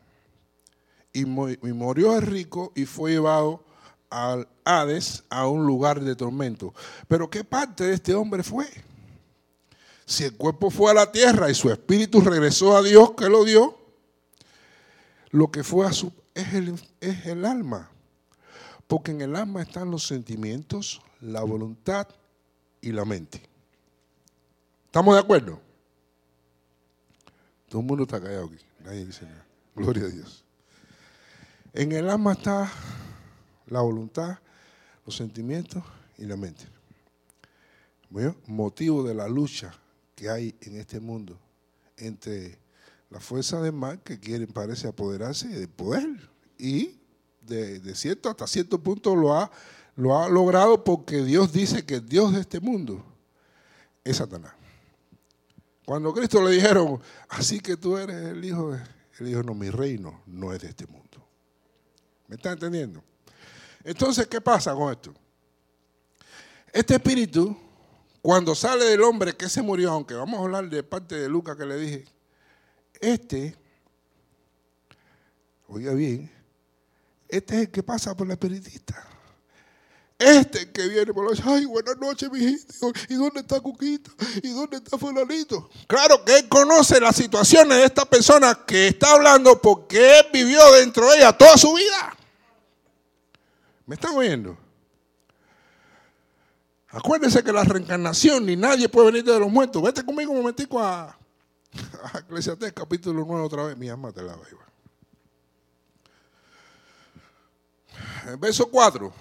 [1.12, 3.64] Y, murió el rico y fue llevado
[4.10, 6.74] al Hades, a un lugar de tormento.
[7.06, 8.66] Pero ¿qué parte de este hombre fue?
[10.06, 13.44] Si el cuerpo fue a la tierra y su espíritu regresó a Dios que lo
[13.44, 13.78] dio,
[15.30, 17.90] lo que fue a su es el, es el alma.
[18.86, 22.08] Porque en el alma están los sentimientos, la voluntad
[22.80, 23.48] y la mente.
[24.86, 25.63] ¿Estamos de acuerdo?
[27.74, 28.64] Todo el mundo está callado aquí.
[28.84, 29.44] Nadie dice nada.
[29.74, 30.44] Gloria a Dios.
[31.72, 32.70] En el alma está
[33.66, 34.38] la voluntad,
[35.04, 35.82] los sentimientos
[36.16, 36.66] y la mente.
[38.46, 39.74] Motivo de la lucha
[40.14, 41.36] que hay en este mundo
[41.96, 42.60] entre
[43.10, 47.00] la fuerza del mal que quieren, parece, apoderarse del poder y
[47.40, 49.50] de, de, cierto hasta cierto punto lo ha,
[49.96, 53.04] lo ha logrado porque Dios dice que el Dios de este mundo
[54.04, 54.52] es Satanás.
[55.84, 58.78] Cuando Cristo le dijeron, así que tú eres el hijo de...
[59.20, 61.24] Él dijo, no, mi reino no es de este mundo.
[62.26, 63.02] ¿Me está entendiendo?
[63.84, 65.14] Entonces, ¿qué pasa con esto?
[66.72, 67.56] Este espíritu,
[68.22, 71.56] cuando sale del hombre que se murió, aunque vamos a hablar de parte de Lucas
[71.56, 72.04] que le dije,
[73.00, 73.54] este,
[75.68, 76.30] oiga bien,
[77.28, 79.06] este es el que pasa por la espiritista.
[80.18, 82.92] Este que viene por la noche, ay, buenas noches, hijito.
[83.08, 84.10] ¿Y dónde está Cuquita?
[84.42, 85.68] ¿Y dónde está Fulanito?
[85.88, 90.60] Claro que él conoce las situaciones de esta persona que está hablando porque él vivió
[90.72, 92.16] dentro de ella toda su vida.
[93.86, 94.56] ¿Me están oyendo?
[96.88, 99.82] Acuérdense que la reencarnación ni nadie puede venir de los muertos.
[99.82, 101.06] Vete conmigo un momentico a,
[102.12, 103.76] a Eclesiastés capítulo 9 otra vez.
[103.76, 104.44] Mi alma te la va
[108.38, 109.12] verso 4.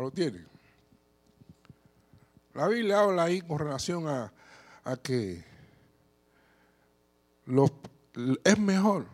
[0.00, 0.44] Lo tiene.
[2.54, 4.32] La Biblia habla ahí con relación a,
[5.02, 5.44] que
[7.46, 7.70] los,
[8.42, 9.06] es mejor,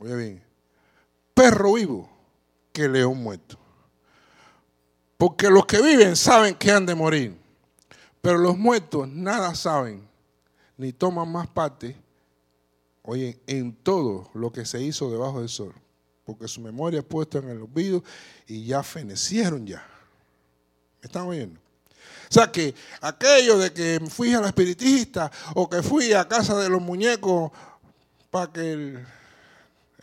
[0.00, 0.44] oye bien,
[1.34, 2.10] perro vivo
[2.72, 3.58] que león muerto.
[5.16, 7.36] Porque los que viven saben que han de morir,
[8.20, 10.08] pero los muertos nada saben,
[10.76, 11.96] ni toman más parte,
[13.02, 15.74] oye, en todo lo que se hizo debajo del sol,
[16.24, 18.02] porque su memoria es puesta en el olvido
[18.46, 19.89] y ya fenecieron ya.
[21.00, 21.58] ¿Me están oyendo?
[22.30, 26.56] O sea que aquello de que fui a la espiritista o que fui a casa
[26.58, 27.50] de los muñecos
[28.30, 29.06] para que el,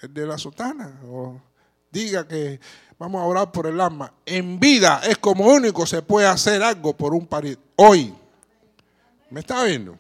[0.02, 1.40] de la sotana o
[1.90, 2.60] diga que
[3.00, 4.12] vamos a orar por el alma.
[4.26, 7.62] En vida es como único se puede hacer algo por un pariente.
[7.78, 8.14] Hoy.
[9.30, 9.98] ¿Me está viendo?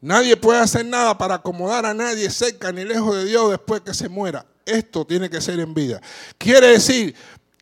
[0.00, 3.92] Nadie puede hacer nada para acomodar a nadie cerca ni lejos de Dios después que
[3.92, 4.46] se muera.
[4.64, 6.00] Esto tiene que ser en vida.
[6.38, 7.14] Quiere decir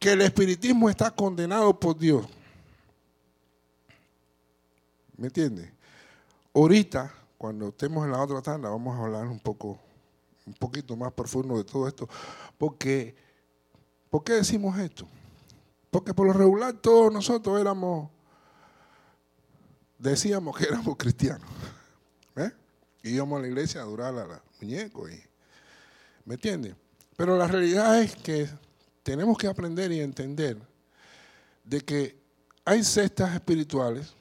[0.05, 2.27] que el espiritismo está condenado por Dios.
[5.17, 5.73] ¿Me entiende?
[6.53, 9.79] Ahorita, cuando estemos en la otra tanda, vamos a hablar un poco,
[10.45, 12.07] un poquito más profundo de todo esto.
[12.59, 13.17] Porque,
[14.11, 15.09] ¿por qué decimos esto?
[15.91, 18.11] Porque por lo regular todos nosotros éramos,
[19.99, 21.49] decíamos que éramos cristianos.
[22.37, 22.53] ¿eh?
[23.05, 25.11] Íbamos a la iglesia a adorar a los muñecos.
[26.27, 26.77] ¿Me entiende?
[27.17, 28.51] Pero la realidad es que
[29.05, 30.57] tenemos que aprender y entender
[31.63, 32.19] de que
[32.65, 34.13] hay cestas espirituales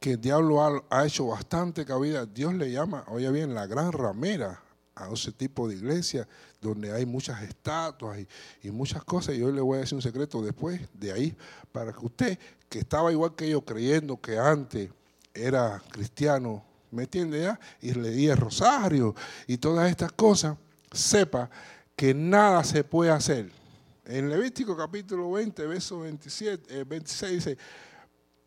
[0.00, 2.24] que el diablo ha, hecho bastante cabida.
[2.24, 4.62] Dios le llama, oye bien, la gran ramera
[4.94, 6.26] a ese tipo de iglesia
[6.60, 8.18] donde hay muchas estatuas
[8.62, 9.36] y, muchas cosas.
[9.36, 11.36] Y hoy le voy a decir un secreto después de ahí,
[11.70, 12.38] para que usted,
[12.70, 14.90] que estaba igual que yo creyendo que antes
[15.34, 17.60] era cristiano, ¿me entiende ya?
[17.82, 19.14] Y leía el rosario
[19.46, 20.56] y todas estas cosas,
[20.90, 21.50] sepa
[22.00, 23.52] que nada se puede hacer.
[24.06, 27.58] En Levítico capítulo 20, verso 27, 26 dice,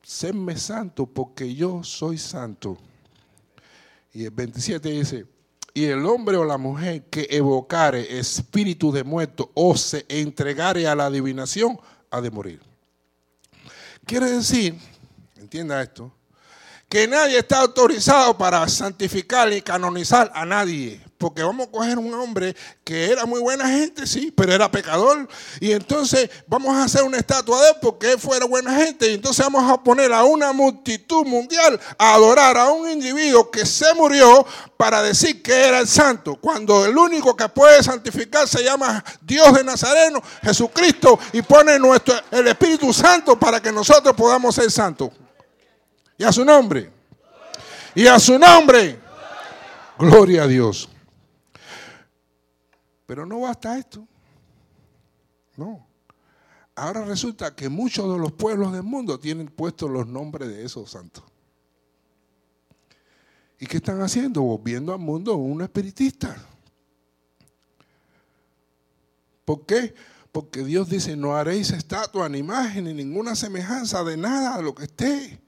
[0.01, 2.79] séme santo porque yo soy santo.
[4.11, 5.27] Y el 27 dice,
[5.71, 10.95] y el hombre o la mujer que evocare espíritu de muerto o se entregare a
[10.95, 11.77] la adivinación,
[12.09, 12.59] ha de morir.
[14.03, 14.79] Quiere decir,
[15.35, 16.11] entienda esto,
[16.93, 21.01] que nadie está autorizado para santificar y canonizar a nadie.
[21.17, 25.27] Porque vamos a coger un hombre que era muy buena gente, sí, pero era pecador.
[25.59, 29.09] Y entonces vamos a hacer una estatua de él porque él fuera buena gente.
[29.09, 33.65] Y entonces vamos a poner a una multitud mundial a adorar a un individuo que
[33.65, 34.45] se murió
[34.77, 36.35] para decir que era el santo.
[36.35, 42.13] Cuando el único que puede santificar se llama Dios de Nazareno, Jesucristo, y pone nuestro,
[42.29, 45.09] el Espíritu Santo para que nosotros podamos ser santos.
[46.17, 46.91] Y a su nombre.
[47.95, 48.99] Y a su nombre.
[49.97, 50.89] Gloria a Dios.
[53.05, 54.07] Pero no basta esto.
[55.55, 55.85] No.
[56.75, 60.89] Ahora resulta que muchos de los pueblos del mundo tienen puestos los nombres de esos
[60.89, 61.23] santos.
[63.59, 64.41] ¿Y qué están haciendo?
[64.41, 66.35] Volviendo al mundo un espiritista.
[69.45, 69.93] ¿Por qué?
[70.31, 74.73] Porque Dios dice, no haréis estatua, ni imagen, ni ninguna semejanza de nada de lo
[74.73, 75.42] que esté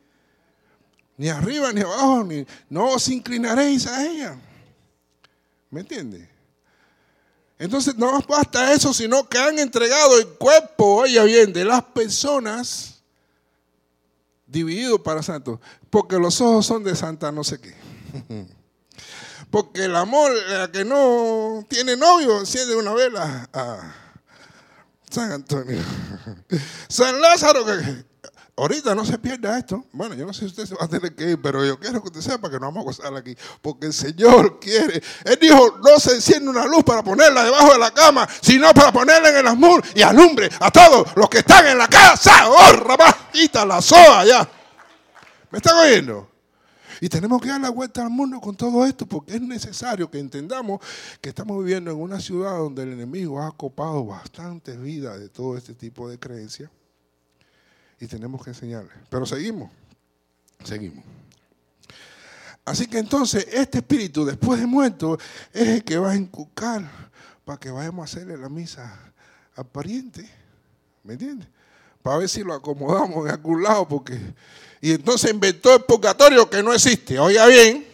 [1.17, 4.37] ni arriba ni abajo, ni, no os inclinaréis a ella.
[5.69, 6.29] ¿Me entiende?
[7.57, 13.01] Entonces no basta eso, sino que han entregado el cuerpo, oye bien, de las personas
[14.45, 15.59] dividido para santos.
[15.89, 17.75] Porque los ojos son de santa no sé qué.
[19.49, 23.95] Porque el amor, la que no tiene novio, enciende una vela a
[25.09, 25.81] San Antonio.
[26.89, 27.63] San Lázaro,
[28.57, 29.83] Ahorita no se pierda esto.
[29.91, 32.01] Bueno, yo no sé si usted se va a tener que ir, pero yo quiero
[32.01, 33.35] que usted sepa que no vamos a gozar aquí.
[33.61, 35.03] Porque el Señor quiere.
[35.25, 38.93] Él dijo, no se enciende una luz para ponerla debajo de la cama, sino para
[38.93, 42.49] ponerla en el amor y alumbre a todos los que están en la casa.
[42.49, 44.49] ¡Oh, rabajita la soa ya!
[45.51, 46.31] ¿Me están oyendo?
[47.01, 50.17] Y tenemos que dar la vuelta al mundo con todo esto porque es necesario que
[50.17, 50.79] entendamos
[51.19, 55.57] que estamos viviendo en una ciudad donde el enemigo ha copado bastantes vidas de todo
[55.57, 56.69] este tipo de creencias
[57.99, 58.91] y tenemos que enseñarle.
[59.09, 59.71] Pero seguimos,
[60.63, 61.03] seguimos.
[62.65, 65.19] Así que entonces este espíritu después de muerto
[65.53, 66.83] es el que va a inculcar
[67.45, 69.13] para que vayamos a hacerle la misa
[69.55, 70.27] al pariente.
[71.03, 71.47] ¿Me entiendes?
[72.01, 74.19] Para ver si lo acomodamos en algún lado porque...
[74.81, 77.17] Y entonces inventó el purgatorio que no existe.
[77.19, 77.85] Oiga bien,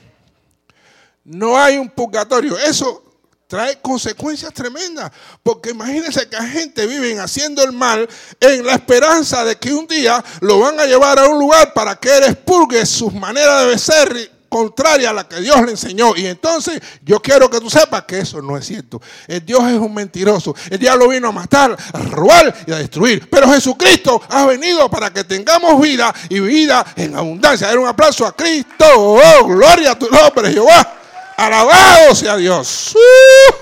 [1.23, 2.57] no hay un purgatorio.
[2.57, 3.10] Eso
[3.51, 5.11] trae consecuencias tremendas.
[5.43, 8.07] Porque imagínense que la gente vive haciendo el mal
[8.39, 11.97] en la esperanza de que un día lo van a llevar a un lugar para
[11.97, 16.15] que él expurgue sus maneras de ser contraria a la que Dios le enseñó.
[16.15, 19.01] Y entonces yo quiero que tú sepas que eso no es cierto.
[19.27, 20.55] El Dios es un mentiroso.
[20.69, 23.29] El diablo vino a matar, a robar y a destruir.
[23.29, 27.67] Pero Jesucristo ha venido para que tengamos vida y vida en abundancia.
[27.67, 28.85] Dar un aplauso a Cristo.
[28.95, 31.00] Oh, gloria a tu nombre, Jehová.
[31.41, 32.93] Alabado sea Dios.
[32.95, 33.55] Uh.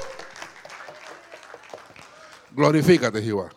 [2.51, 3.49] Glorifícate, Jehová.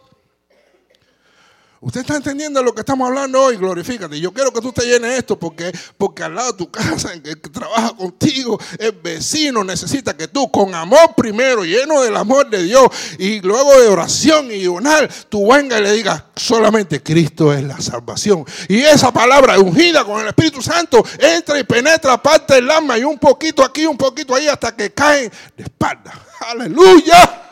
[1.85, 4.21] Usted está entendiendo lo que estamos hablando hoy, glorifícate.
[4.21, 7.23] Yo quiero que tú te llenes esto porque, porque al lado de tu casa, el
[7.23, 12.63] que trabaja contigo, el vecino necesita que tú con amor primero, lleno del amor de
[12.63, 12.85] Dios
[13.19, 17.81] y luego de oración y orar, tú venga y le digas, solamente Cristo es la
[17.81, 18.45] salvación.
[18.69, 23.03] Y esa palabra ungida con el Espíritu Santo entra y penetra parte del alma y
[23.03, 26.13] un poquito aquí, un poquito ahí hasta que caen de espalda.
[26.49, 27.43] Aleluya.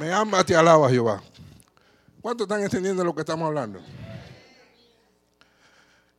[0.00, 1.22] Me ama, te alaba Jehová.
[2.24, 3.82] ¿Cuántos están entendiendo lo que estamos hablando?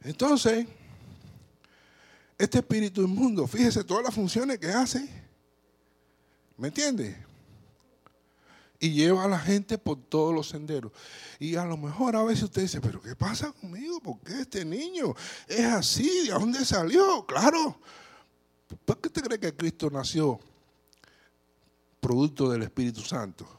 [0.01, 0.67] Entonces,
[2.37, 5.09] este espíritu inmundo, fíjese todas las funciones que hace.
[6.57, 7.17] ¿Me entiende?
[8.79, 10.91] Y lleva a la gente por todos los senderos.
[11.39, 13.99] Y a lo mejor a veces usted dice, pero ¿qué pasa conmigo?
[13.99, 15.15] ¿Por qué este niño
[15.47, 16.27] es así?
[16.27, 17.25] ¿De dónde salió?
[17.25, 17.79] Claro.
[18.85, 20.39] ¿Por qué usted cree que Cristo nació
[21.99, 23.54] producto del Espíritu Santo?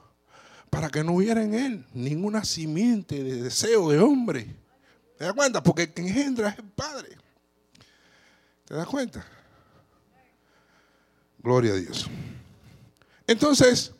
[0.76, 4.54] Para que no hubiera en él ninguna simiente de deseo de hombre.
[5.16, 5.62] ¿Te das cuenta?
[5.62, 7.16] Porque el que engendra es el Padre.
[8.66, 9.26] ¿Te das cuenta?
[11.38, 12.10] Gloria a Dios.
[13.26, 13.94] Entonces,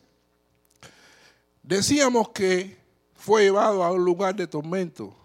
[1.63, 2.77] decíamos que
[3.15, 5.17] fue llevado a un lugar de tormento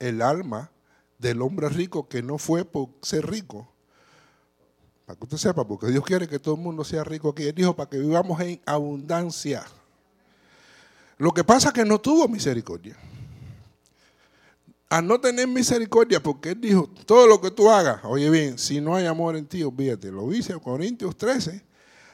[0.00, 0.72] el alma
[1.18, 3.72] del hombre rico que no fue por ser rico.
[5.06, 7.44] Para que usted sepa, porque Dios quiere que todo el mundo sea rico aquí.
[7.44, 9.64] Él dijo para que vivamos en abundancia.
[11.24, 12.94] Lo que pasa es que no tuvo misericordia.
[14.90, 18.78] Al no tener misericordia, porque él dijo, todo lo que tú hagas, oye bien, si
[18.78, 20.12] no hay amor en ti, olvídate.
[20.12, 21.64] Lo dice Corintios 13,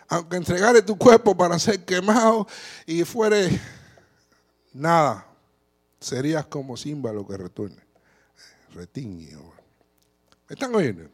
[0.07, 2.47] aunque entregare tu cuerpo para ser quemado
[2.87, 3.61] y fuere
[4.73, 5.27] nada,
[5.99, 7.83] serías como lo que retorne.
[8.73, 9.41] Retiño.
[10.49, 11.11] ¿Me están oyendo?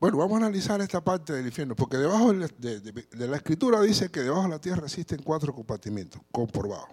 [0.00, 4.20] Bueno, vamos a analizar esta parte del infierno, porque debajo de, la escritura dice que
[4.20, 6.88] debajo de la tierra existen cuatro compartimientos comprobados.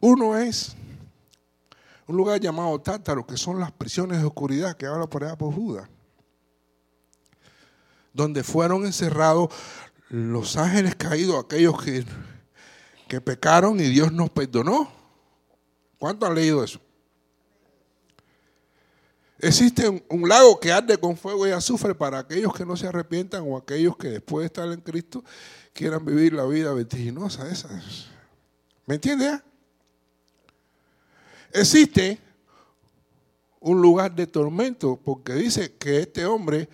[0.00, 0.74] Uno es
[2.08, 5.54] un lugar llamado Tártaro, que son las prisiones de oscuridad que habla por allá por
[5.54, 5.88] Judas,
[8.12, 9.54] donde fueron encerrados
[10.08, 12.04] los ángeles caídos, aquellos que,
[13.06, 14.90] que pecaron y Dios nos perdonó.
[15.98, 16.80] ¿Cuánto han leído eso?
[19.40, 23.44] Existe un, lago que arde con fuego y azufre para aquellos que no se arrepientan
[23.46, 25.24] o aquellos que después de estar en Cristo
[25.72, 27.68] quieran vivir la vida vertiginosa esa.
[28.84, 29.40] ¿Me entiendes?
[31.52, 32.18] Existe
[33.60, 36.68] un lugar de tormento porque dice que este hombre,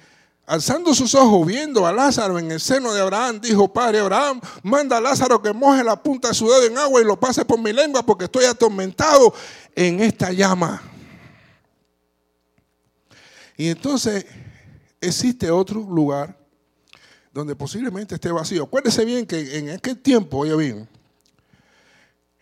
[0.47, 4.97] alzando sus ojos, viendo a Lázaro en el seno de Abraham, dijo, Padre Abraham, manda
[4.97, 7.61] a Lázaro que moje la punta de su dedo en agua y lo pase por
[7.61, 9.35] mi lengua porque estoy atormentado
[9.75, 10.94] en esta llama.
[13.57, 14.27] Y entonces
[15.01, 16.37] existe otro lugar
[17.33, 18.65] donde posiblemente esté vacío.
[18.65, 20.89] Acuérdese bien que en aquel tiempo, oye bien,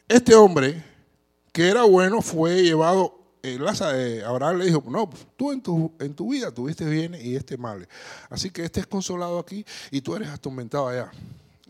[0.09, 0.85] este hombre
[1.53, 6.15] que era bueno fue llevado, eh, eh, Abraham le dijo, no, tú en tu, en
[6.15, 7.89] tu vida tuviste bien y este mal.
[8.31, 11.11] Así que este es consolado aquí y tú eres atormentado allá.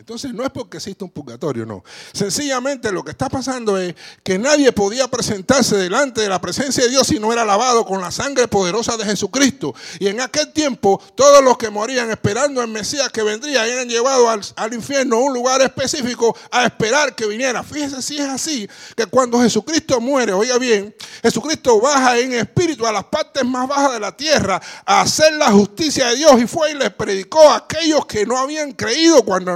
[0.03, 1.85] Entonces no es porque existe un purgatorio, no.
[2.13, 3.95] Sencillamente lo que está pasando es
[4.25, 8.01] que nadie podía presentarse delante de la presencia de Dios si no era lavado con
[8.01, 9.73] la sangre poderosa de Jesucristo.
[10.01, 14.53] Y en aquel tiempo todos los que morían esperando al Mesías que vendría eran llevados
[14.57, 17.63] al, infierno, a un lugar específico, a esperar que viniera.
[17.63, 20.93] Fíjese si es así, que cuando Jesucristo muere, oiga bien,
[21.23, 25.53] Jesucristo baja en espíritu a las partes más bajas de la tierra a hacer la
[25.53, 29.53] justicia de Dios y fue y les predicó a aquellos que no habían creído cuando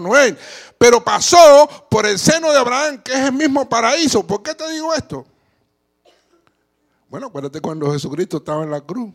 [0.78, 4.26] Pero pasó por el seno de Abraham, que es el mismo paraíso.
[4.26, 5.26] ¿Por qué te digo esto?
[7.08, 9.12] Bueno, acuérdate cuando Jesucristo estaba en la cruz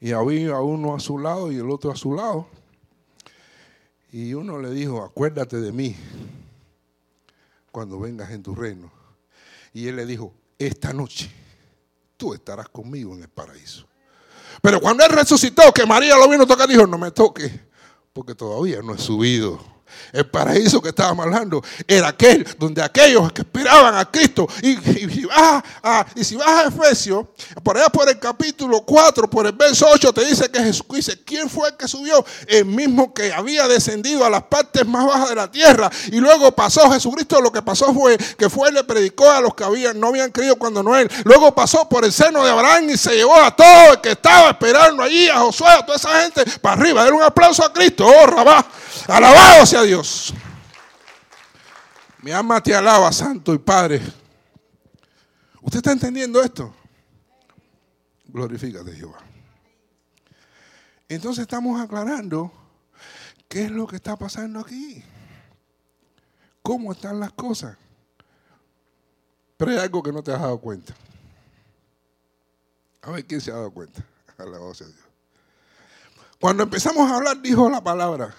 [0.00, 2.46] y había uno a su lado y el otro a su lado.
[4.12, 5.96] Y uno le dijo, acuérdate de mí
[7.72, 8.90] cuando vengas en tu reino.
[9.72, 11.30] Y él le dijo, esta noche
[12.16, 13.86] tú estarás conmigo en el paraíso.
[14.62, 17.52] Pero cuando él resucitó, que María lo vino a tocar, dijo, no me toques
[18.16, 19.60] porque todavía no he subido
[20.12, 24.46] el paraíso que estábamos hablando era aquel donde aquellos que esperaban a Cristo.
[24.62, 27.26] Y, si vas a, y Efesios,
[27.62, 31.48] por allá por el capítulo 4, por el verso 8, te dice que dice, ¿quién
[31.48, 32.24] fue el que subió?
[32.46, 35.90] El mismo que había descendido a las partes más bajas de la tierra.
[36.06, 39.64] Y luego pasó Jesucristo, lo que pasó fue que fue, le predicó a los que
[39.94, 41.10] no habían creído cuando no él.
[41.24, 44.50] Luego pasó por el seno de Abraham y se llevó a todo el que estaba
[44.50, 47.04] esperando allí, a Josué, a toda esa gente, para arriba.
[47.04, 48.06] Denle un aplauso a Cristo.
[48.06, 48.66] Oh, rabá.
[49.08, 50.32] Alabado sea Dios.
[52.22, 54.00] Mi alma te alaba, Santo y Padre.
[55.60, 56.74] ¿Usted está entendiendo esto?
[58.26, 59.18] Glorifícate, Jehová.
[61.08, 62.50] Entonces estamos aclarando
[63.48, 65.04] qué es lo que está pasando aquí.
[66.62, 67.76] cómo están las cosas.
[69.56, 70.94] Pero hay algo que no te has dado cuenta.
[73.02, 74.02] A ver quién se ha dado cuenta.
[74.38, 74.98] A la voz de Dios.
[76.40, 78.34] Cuando empezamos a hablar, dijo la palabra.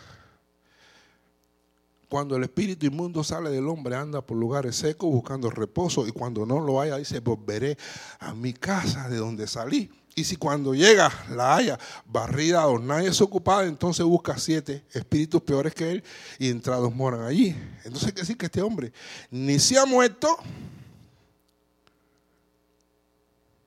[2.09, 6.07] Cuando el espíritu inmundo sale del hombre, anda por lugares secos buscando reposo.
[6.07, 7.77] Y cuando no lo haya, dice, volveré
[8.19, 9.91] a mi casa de donde salí.
[10.17, 15.43] Y si cuando llega la haya barrida o nadie es ocupada, entonces busca siete espíritus
[15.43, 16.03] peores que él
[16.39, 17.55] y entrados moran allí.
[17.83, 18.91] Entonces hay que decir que este hombre
[19.29, 20.35] ni se ha muerto,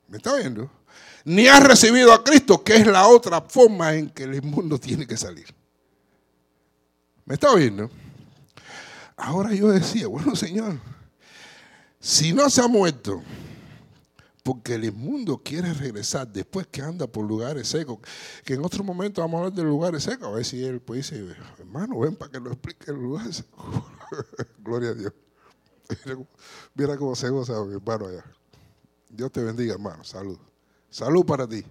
[0.09, 0.69] ¿me está viendo?
[1.25, 5.07] Ni ha recibido a Cristo, que es la otra forma en que el inmundo tiene
[5.07, 5.55] que salir.
[7.27, 7.89] ¿Me está oyendo?
[9.21, 10.79] Ahora yo decía, bueno Señor,
[11.99, 13.23] si no se ha muerto,
[14.43, 17.99] porque el inmundo quiere regresar después que anda por lugares secos,
[18.45, 21.11] que en otro momento vamos a hablar de lugares secos, a ver si él pues
[21.11, 23.87] dice, hermano, ven para que lo explique el lugar seco.
[24.59, 25.13] Gloria a Dios.
[26.75, 28.25] Mira cómo se goza mi hermano allá.
[29.09, 30.05] Dios te bendiga, hermano.
[30.05, 30.39] Salud.
[30.89, 31.65] Salud para ti.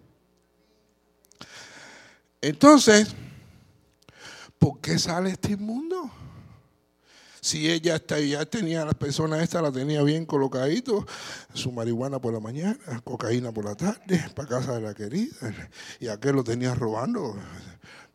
[2.42, 3.14] Entonces,
[4.58, 6.12] ¿por qué sale este inmundo?
[7.42, 11.06] Si ella está, ya tenía, la persona esta la tenía bien colocadito,
[11.54, 15.36] su marihuana por la mañana, cocaína por la tarde, para casa de la querida,
[16.00, 17.38] y aquel lo tenía robando,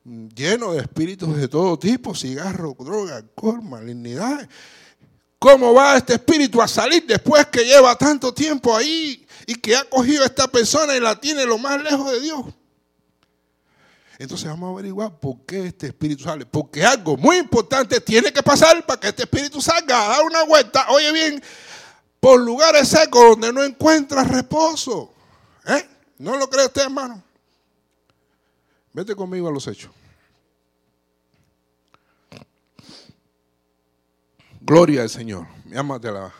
[0.05, 4.49] lleno de espíritus de todo tipo, cigarro, droga, alcohol, malignidad.
[5.39, 9.85] ¿Cómo va este espíritu a salir después que lleva tanto tiempo ahí y que ha
[9.85, 12.47] cogido a esta persona y la tiene lo más lejos de Dios?
[14.19, 16.47] Entonces vamos a averiguar por qué este espíritu sale.
[16.47, 20.45] Porque algo muy importante tiene que pasar para que este espíritu salga a dar una
[20.45, 21.43] vuelta, oye bien,
[22.21, 25.13] por lugares secos donde no encuentra reposo.
[25.67, 25.89] ¿Eh?
[26.19, 27.23] ¿No lo cree usted, hermano?
[28.93, 29.91] Vete conmigo a los hechos.
[34.61, 35.47] Gloria al Señor.
[35.67, 36.33] Llámate la.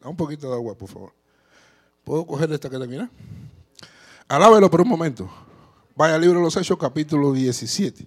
[0.00, 1.12] Da un poquito de agua, por favor.
[2.04, 3.10] ¿Puedo coger esta que termina?
[4.28, 5.28] Alábelo por un momento.
[5.98, 8.06] Vaya libro de los Hechos, capítulo 17.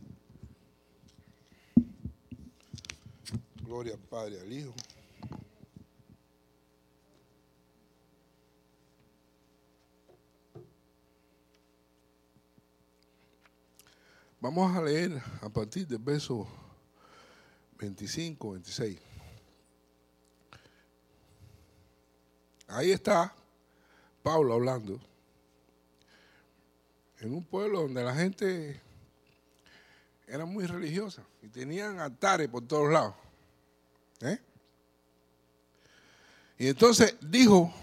[3.64, 4.72] Gloria al Padre, al Hijo.
[14.40, 16.48] Vamos a leer a partir del verso
[17.80, 19.00] 25, 26.
[22.68, 23.34] Ahí está
[24.22, 25.09] Pablo hablando
[27.20, 28.82] en un pueblo donde la gente
[30.28, 33.16] era muy religiosa y tenían altares por todos lados.
[34.22, 34.40] ¿eh?
[36.58, 37.74] Y entonces dijo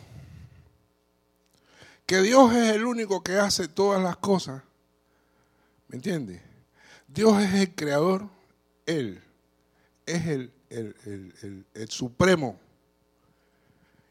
[2.07, 4.63] que Dios es el único que hace todas las cosas.
[5.89, 6.41] ¿Me entiende?
[7.09, 8.29] Dios es el creador,
[8.87, 9.23] Él
[10.05, 12.59] es el, el, el supremo.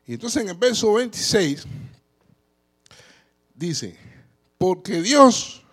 [0.06, 1.66] Y entonces en el verso 26
[3.56, 3.98] dice,
[4.58, 5.64] porque Dios,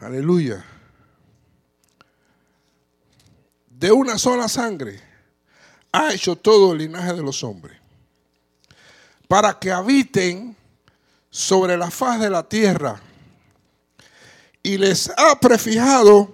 [0.00, 0.64] aleluya,
[3.68, 5.00] de una sola sangre
[5.90, 7.76] ha hecho todo el linaje de los hombres,
[9.28, 10.56] para que habiten
[11.28, 13.00] sobre la faz de la tierra
[14.62, 16.32] y les ha prefijado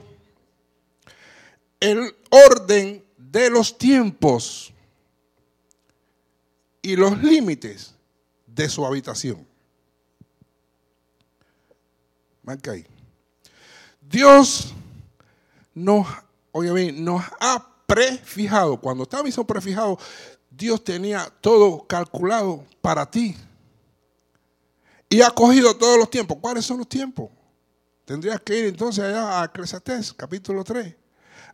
[1.81, 4.73] el orden de los tiempos
[6.83, 7.95] y los límites
[8.47, 9.48] de su habitación.
[14.01, 14.73] Dios
[15.75, 16.07] nos,
[16.53, 18.81] oye nos ha prefijado.
[18.81, 19.99] Cuando estaba hizo prefijado,
[20.51, 23.37] Dios tenía todo calculado para ti.
[25.09, 26.39] Y ha cogido todos los tiempos.
[26.41, 27.31] ¿Cuáles son los tiempos?
[28.05, 30.95] Tendrías que ir entonces allá a Eclesiastés, capítulo 3.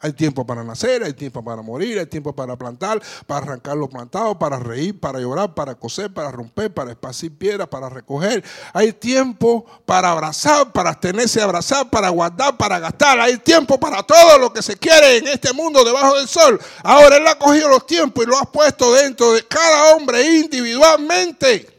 [0.01, 3.89] Hay tiempo para nacer, hay tiempo para morir, hay tiempo para plantar, para arrancar los
[3.89, 8.45] plantados, para reír, para llorar, para coser, para romper, para esparcir piedras, para recoger.
[8.73, 13.21] Hay tiempo para abrazar, para tenerse abrazar, para guardar, para gastar.
[13.21, 16.61] Hay tiempo para todo lo que se quiere en este mundo debajo del sol.
[16.83, 21.74] Ahora Él ha cogido los tiempos y lo ha puesto dentro de cada hombre individualmente.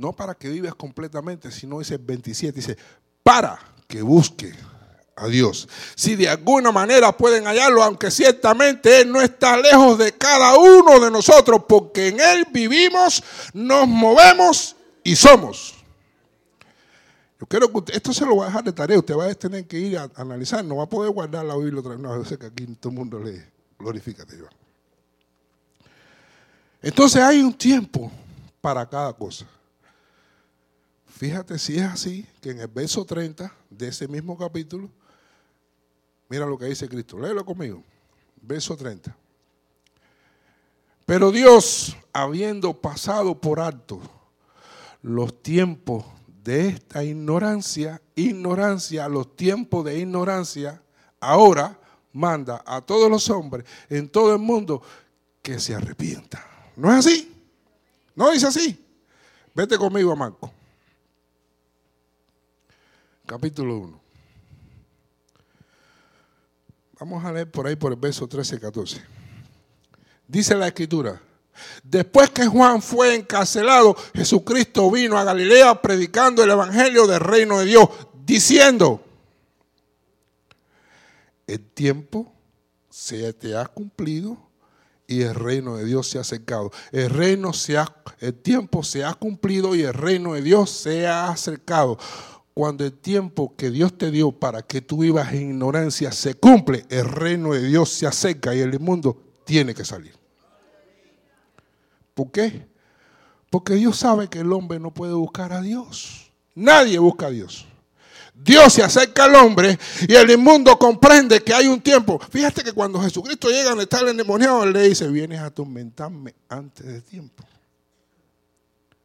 [0.00, 2.76] No para que vivas completamente, sino dice 27, dice,
[3.22, 4.52] para que busque
[5.14, 5.68] a Dios.
[5.94, 10.98] Si de alguna manera pueden hallarlo, aunque ciertamente Él no está lejos de cada uno
[10.98, 13.22] de nosotros, porque en Él vivimos,
[13.52, 14.74] nos movemos
[15.04, 15.74] y somos.
[17.38, 19.66] Yo quiero que esto se lo va a dejar de tarea, usted va a tener
[19.66, 22.00] que ir a, analizar, no va a poder guardar la Biblia otra vez.
[22.00, 23.42] No, yo sé que aquí todo el mundo lee,
[23.78, 24.48] glorifícate Dios.
[26.82, 28.10] Entonces hay un tiempo
[28.62, 29.46] para cada cosa.
[31.16, 34.90] Fíjate si es así, que en el verso 30 de ese mismo capítulo
[36.30, 37.18] Mira lo que dice Cristo.
[37.18, 37.82] Léelo conmigo.
[38.40, 39.14] Verso 30.
[41.04, 44.00] Pero Dios, habiendo pasado por alto
[45.02, 46.04] los tiempos
[46.44, 50.80] de esta ignorancia, ignorancia, los tiempos de ignorancia,
[51.18, 51.76] ahora
[52.12, 54.80] manda a todos los hombres en todo el mundo
[55.42, 56.42] que se arrepientan.
[56.76, 57.34] ¿No es así?
[58.14, 58.86] ¿No dice así?
[59.52, 60.52] Vete conmigo a Marco.
[63.30, 64.00] Capítulo 1.
[66.98, 69.02] Vamos a leer por ahí por el verso 13 y 14.
[70.26, 71.22] Dice la escritura.
[71.84, 77.66] Después que Juan fue encarcelado, Jesucristo vino a Galilea predicando el evangelio del reino de
[77.66, 77.88] Dios,
[78.26, 79.00] diciendo,
[81.46, 82.32] el tiempo
[82.88, 84.38] se te ha cumplido
[85.06, 86.72] y el reino de Dios se ha acercado.
[86.90, 91.06] El reino se ha, el tiempo se ha cumplido y el reino de Dios se
[91.06, 91.96] ha acercado.
[92.54, 96.84] Cuando el tiempo que Dios te dio para que tú vivas en ignorancia se cumple,
[96.90, 100.14] el reino de Dios se acerca y el mundo tiene que salir.
[102.14, 102.68] ¿Por qué?
[103.50, 106.30] Porque Dios sabe que el hombre no puede buscar a Dios.
[106.54, 107.66] Nadie busca a Dios.
[108.34, 109.78] Dios se acerca al hombre
[110.08, 112.18] y el inmundo comprende que hay un tiempo.
[112.30, 116.86] Fíjate que cuando Jesucristo llega a estar endemoniado, él le dice, vienes a atormentarme antes
[116.86, 117.44] de tiempo.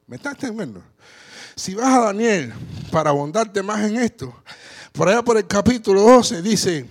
[0.07, 0.83] ¿Me estás entendiendo?
[1.55, 2.53] Si vas a Daniel
[2.91, 4.33] para abondarte más en esto,
[4.91, 6.85] por allá por el capítulo 12 dice,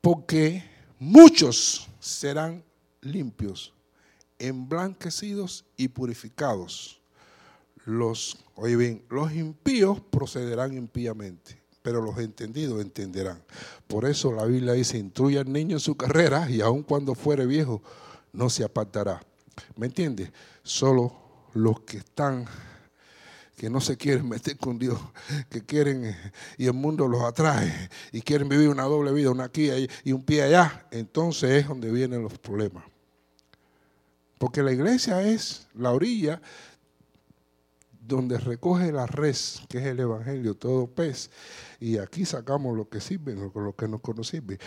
[0.00, 0.64] porque
[0.98, 2.64] muchos serán
[3.02, 3.74] limpios,
[4.38, 7.00] emblanquecidos y purificados.
[7.84, 13.42] Los, oye bien, los impíos procederán impíamente, pero los entendidos entenderán.
[13.86, 17.44] Por eso la Biblia dice, instruye al niño en su carrera y aun cuando fuere
[17.44, 17.82] viejo,
[18.32, 19.22] no se apartará.
[19.76, 20.32] ¿Me entiendes?
[20.62, 21.12] Solo
[21.52, 22.46] los que están
[23.56, 24.98] que no se quieren meter con Dios,
[25.48, 26.16] que quieren
[26.58, 29.70] y el mundo los atrae y quieren vivir una doble vida, una aquí
[30.04, 32.84] y un pie allá, entonces es donde vienen los problemas.
[34.38, 36.40] Porque la iglesia es la orilla
[38.00, 41.30] donde recoge la res, que es el Evangelio, todo pez,
[41.78, 44.58] y aquí sacamos lo que sirve, lo que no nos sirve.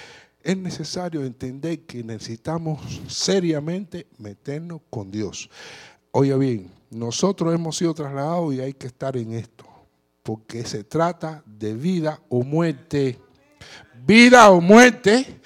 [0.41, 5.49] Es necesario entender que necesitamos seriamente meternos con Dios.
[6.17, 9.65] Oye bien, nosotros hemos sido trasladados y hay que estar en esto,
[10.23, 13.19] porque se trata de vida o muerte.
[14.05, 15.41] Vida o muerte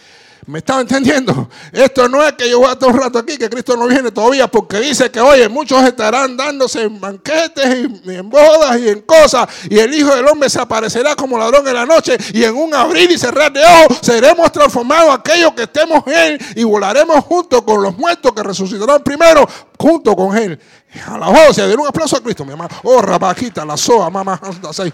[0.49, 1.47] ¿Me estaba entendiendo?
[1.71, 4.09] Esto no es que yo voy a estar un rato aquí, que Cristo no viene
[4.09, 9.01] todavía, porque dice que, oye, muchos estarán dándose en banquetes y en bodas y en
[9.01, 12.55] cosas, y el Hijo del Hombre se aparecerá como ladrón en la noche, y en
[12.55, 17.23] un abrir y cerrar de ojos seremos transformados aquellos que estemos en Él, y volaremos
[17.25, 19.47] junto con los muertos que resucitarán primero,
[19.77, 20.59] junto con Él.
[21.05, 22.67] A la voz, se un aplauso a Cristo, mi mamá.
[22.81, 24.91] Oh, rabaquita, la soa, mamá, así.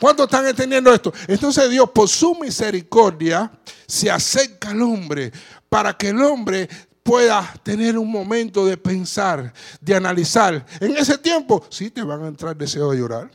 [0.00, 1.12] ¿Cuántos están entendiendo esto?
[1.26, 3.50] Entonces Dios, por su misericordia,
[3.86, 5.32] se acerca al hombre
[5.68, 6.68] para que el hombre
[7.02, 10.64] pueda tener un momento de pensar, de analizar.
[10.80, 13.30] En ese tiempo, sí te van a entrar deseo de llorar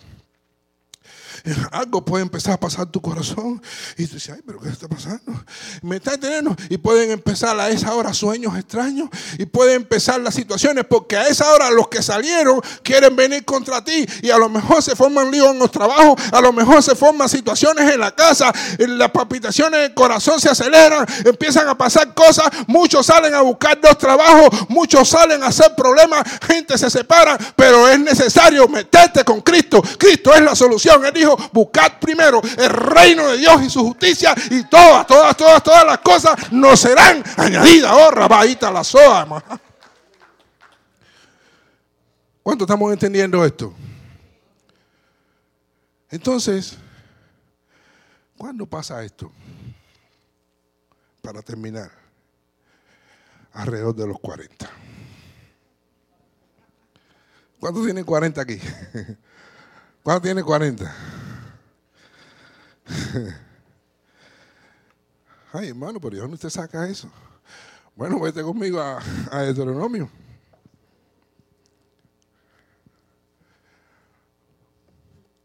[1.72, 3.62] algo puede empezar a pasar tu corazón.
[3.98, 5.34] Y tú dices, ay, pero ¿qué está pasando?
[5.82, 6.56] Me está entendiendo.
[6.70, 9.10] Y pueden empezar a esa hora sueños extraños.
[9.38, 10.86] Y pueden empezar las situaciones.
[10.86, 14.06] Porque a esa hora los que salieron quieren venir contra ti.
[14.22, 16.16] Y a lo mejor se forman líos en los trabajos.
[16.32, 18.54] A lo mejor se forman situaciones en la casa.
[18.80, 21.06] Las palpitaciones del corazón se aceleran.
[21.26, 22.48] Empiezan a pasar cosas.
[22.68, 24.70] Muchos salen a buscar dos trabajos.
[24.70, 26.24] Muchos salen a hacer problemas.
[26.48, 27.38] Gente se separa.
[27.58, 29.82] Pero es necesario meterte con Cristo.
[29.98, 31.06] Cristo es la solución.
[31.06, 35.64] Él dijo, buscad primero el reino de Dios y su justicia y todas, todas, todas,
[35.64, 37.92] todas las cosas nos serán añadidas.
[37.94, 39.44] Oh, rabaita la soa.
[42.44, 43.74] ¿Cuánto estamos entendiendo esto?
[46.10, 46.78] Entonces,
[48.38, 49.32] ¿cuándo pasa esto?
[51.22, 51.90] Para terminar,
[53.54, 54.70] alrededor de los 40.
[57.60, 58.60] ¿Cuántos tienen 40 aquí?
[60.04, 61.13] ¿Cuántos tienen 40?
[65.54, 67.10] Ay, hermano, pero ¿de dónde usted saca eso?
[67.96, 69.00] Bueno, vete conmigo a,
[69.32, 70.10] a Deuteronomio.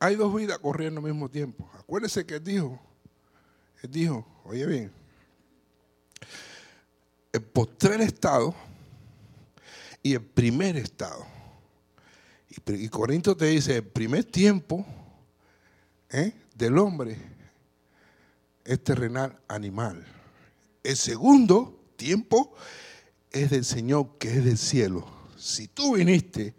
[0.01, 1.69] Hay dos vidas corriendo al mismo tiempo.
[1.79, 2.81] Acuérdese que él dijo,
[3.83, 4.93] él dijo, oye bien,
[7.33, 8.55] el postrer estado
[10.03, 11.27] y el primer estado.
[12.49, 14.87] Y, y Corinto te dice, el primer tiempo
[16.11, 16.33] ¿eh?
[16.59, 17.17] Del hombre
[18.65, 20.05] es terrenal animal.
[20.83, 22.55] El segundo tiempo
[23.31, 25.07] es del Señor que es del cielo.
[25.37, 26.55] Si tú viniste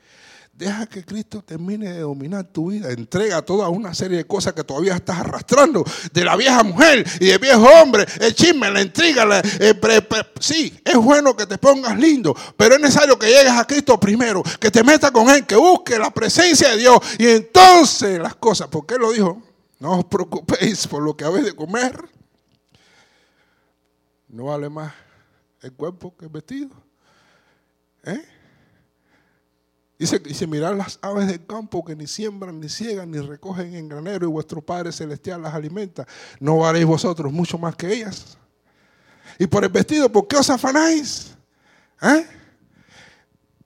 [0.60, 2.92] Deja que Cristo termine de dominar tu vida.
[2.92, 7.28] Entrega toda una serie de cosas que todavía estás arrastrando de la vieja mujer y
[7.28, 8.06] del viejo hombre.
[8.20, 9.42] El chisme, la intriga.
[10.42, 14.44] sí, es bueno que te pongas lindo, pero es necesario que llegues a Cristo primero,
[14.60, 18.68] que te metas con Él, que busques la presencia de Dios y entonces las cosas.
[18.70, 19.42] Porque Él lo dijo:
[19.80, 21.98] No os preocupéis por lo que habéis de comer.
[24.28, 24.94] No vale más
[25.62, 26.70] el cuerpo que el vestido.
[28.04, 28.22] ¿Eh?
[29.98, 34.26] Dice, mirad las aves del campo que ni siembran, ni ciegan, ni recogen en granero,
[34.26, 36.08] y vuestro Padre Celestial las alimenta.
[36.40, 38.38] ¿No haréis vosotros mucho más que ellas?
[39.38, 41.36] Y por el vestido, ¿por qué os afanáis?
[42.02, 42.26] ¿Eh?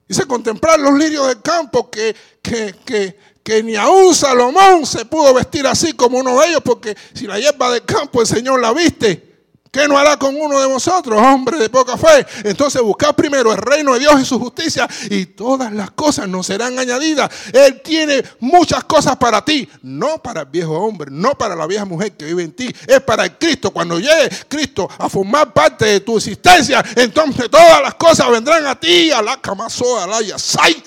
[0.08, 5.34] Dice, contemplar los lirios del campo que, que, que, que ni aún Salomón se pudo
[5.34, 8.72] vestir así como uno de ellos, porque si la hierba del campo el Señor la
[8.72, 9.34] viste,
[9.74, 12.24] ¿Qué no hará con uno de vosotros, hombre de poca fe?
[12.44, 16.46] Entonces buscad primero el reino de Dios y su justicia y todas las cosas nos
[16.46, 17.28] serán añadidas.
[17.52, 21.84] Él tiene muchas cosas para ti, no para el viejo hombre, no para la vieja
[21.84, 23.72] mujer que vive en ti, es para Cristo.
[23.72, 28.78] Cuando llegue Cristo a formar parte de tu existencia, entonces todas las cosas vendrán a
[28.78, 30.84] ti, a la camazo, a la yasai,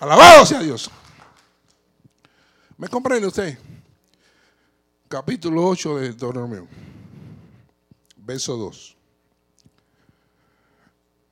[0.00, 0.90] alabado sea Dios.
[2.78, 3.58] ¿Me comprende usted?
[5.08, 6.68] Capítulo 8 de Deuteronomio
[8.28, 8.96] verso 2.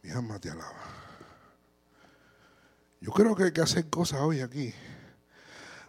[0.03, 0.80] Mi alma te alaba.
[3.03, 4.72] Yo creo que hay que hacer cosas hoy aquí.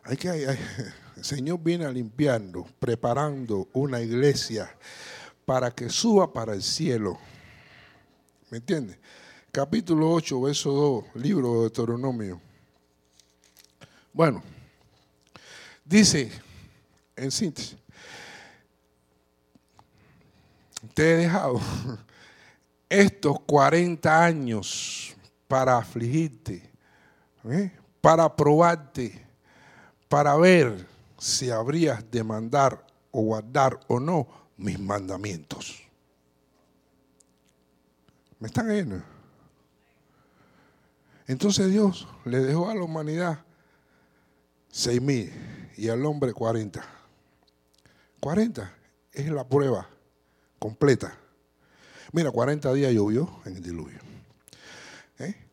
[0.03, 0.30] Hay que,
[1.16, 4.70] el Señor viene limpiando, preparando una iglesia
[5.45, 7.18] para que suba para el cielo.
[8.51, 8.99] ¿Me entiende?
[9.51, 10.72] Capítulo 8, verso
[11.14, 12.41] 2, libro de Deuteronomio.
[14.12, 14.43] Bueno,
[15.88, 16.32] dice
[17.16, 17.78] en síntesis,
[20.94, 21.60] te he dejado
[22.90, 25.16] estos 40 años
[25.48, 26.70] para afligirte,
[28.02, 29.26] para probarte,
[30.10, 30.86] para ver
[31.18, 34.28] si habrías de mandar o guardar o no
[34.58, 35.84] mis mandamientos.
[38.40, 39.02] ¿Me están viendo?
[41.26, 43.40] Entonces Dios le dejó a la humanidad
[44.70, 46.84] seis mil y al hombre 40.
[48.19, 48.73] 40
[49.13, 49.88] es la prueba
[50.59, 51.15] completa.
[52.11, 53.99] Mira, 40 días llovió en el diluvio.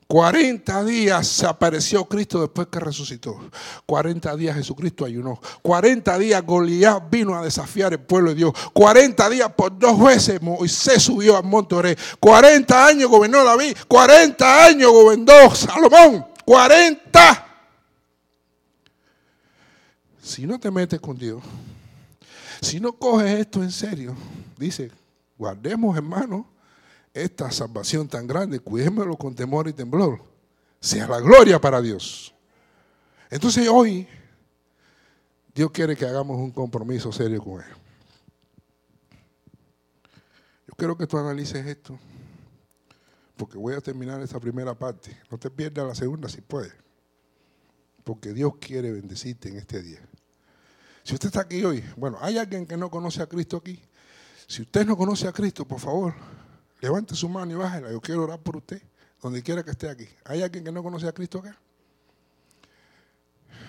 [0.07, 0.85] 40 ¿Eh?
[0.85, 3.39] días se apareció Cristo después que resucitó.
[3.87, 5.41] 40 días Jesucristo ayunó.
[5.63, 8.53] 40 días Goliat vino a desafiar el pueblo de Dios.
[8.73, 11.97] 40 días por dos veces Moisés subió al monte Oré.
[12.21, 13.77] 40 años gobernó David.
[13.89, 16.27] 40 años gobernó Salomón.
[16.45, 17.44] 40.
[20.25, 21.43] Si no te metes con Dios,
[22.63, 24.17] si no coges esto en serio,
[24.57, 24.91] dice,
[25.37, 26.49] guardemos hermano
[27.13, 30.23] esta salvación tan grande, cuidémoslo con temor y temblor.
[30.81, 32.35] Sea la gloria para Dios.
[33.31, 34.09] Entonces hoy
[35.55, 37.77] Dios quiere que hagamos un compromiso serio con Él.
[40.67, 41.99] Yo quiero que tú analices esto,
[43.37, 45.15] porque voy a terminar esta primera parte.
[45.31, 46.73] No te pierdas la segunda si puedes,
[48.05, 50.01] porque Dios quiere bendecirte en este día.
[51.05, 53.79] Si usted está aquí hoy, bueno, ¿hay alguien que no conoce a Cristo aquí?
[54.47, 56.15] Si usted no conoce a Cristo, por favor,
[56.81, 57.93] levante su mano y bájela.
[57.93, 58.83] Yo quiero orar por usted,
[59.21, 60.09] donde quiera que esté aquí.
[60.25, 61.59] ¿Hay alguien que no conoce a Cristo acá?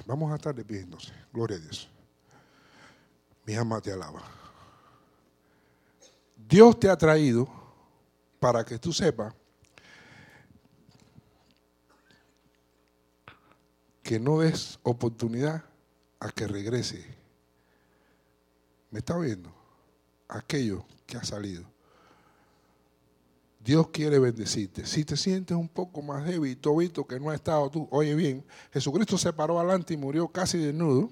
[0.05, 0.87] Vamos a estar de.
[1.33, 1.89] Gloria a Dios.
[3.45, 4.23] Mi alma te alaba.
[6.47, 7.49] Dios te ha traído
[8.39, 9.33] para que tú sepas
[14.01, 15.65] que no des oportunidad
[16.19, 17.24] a que regrese.
[18.95, 19.53] ¿Me está oyendo?
[20.29, 21.65] aquello que ha salido.
[23.59, 24.85] Dios quiere bendecirte.
[24.85, 28.45] Si te sientes un poco más débil, tobito que no ha estado tú, oye bien,
[28.71, 31.09] Jesucristo se paró adelante y murió casi desnudo.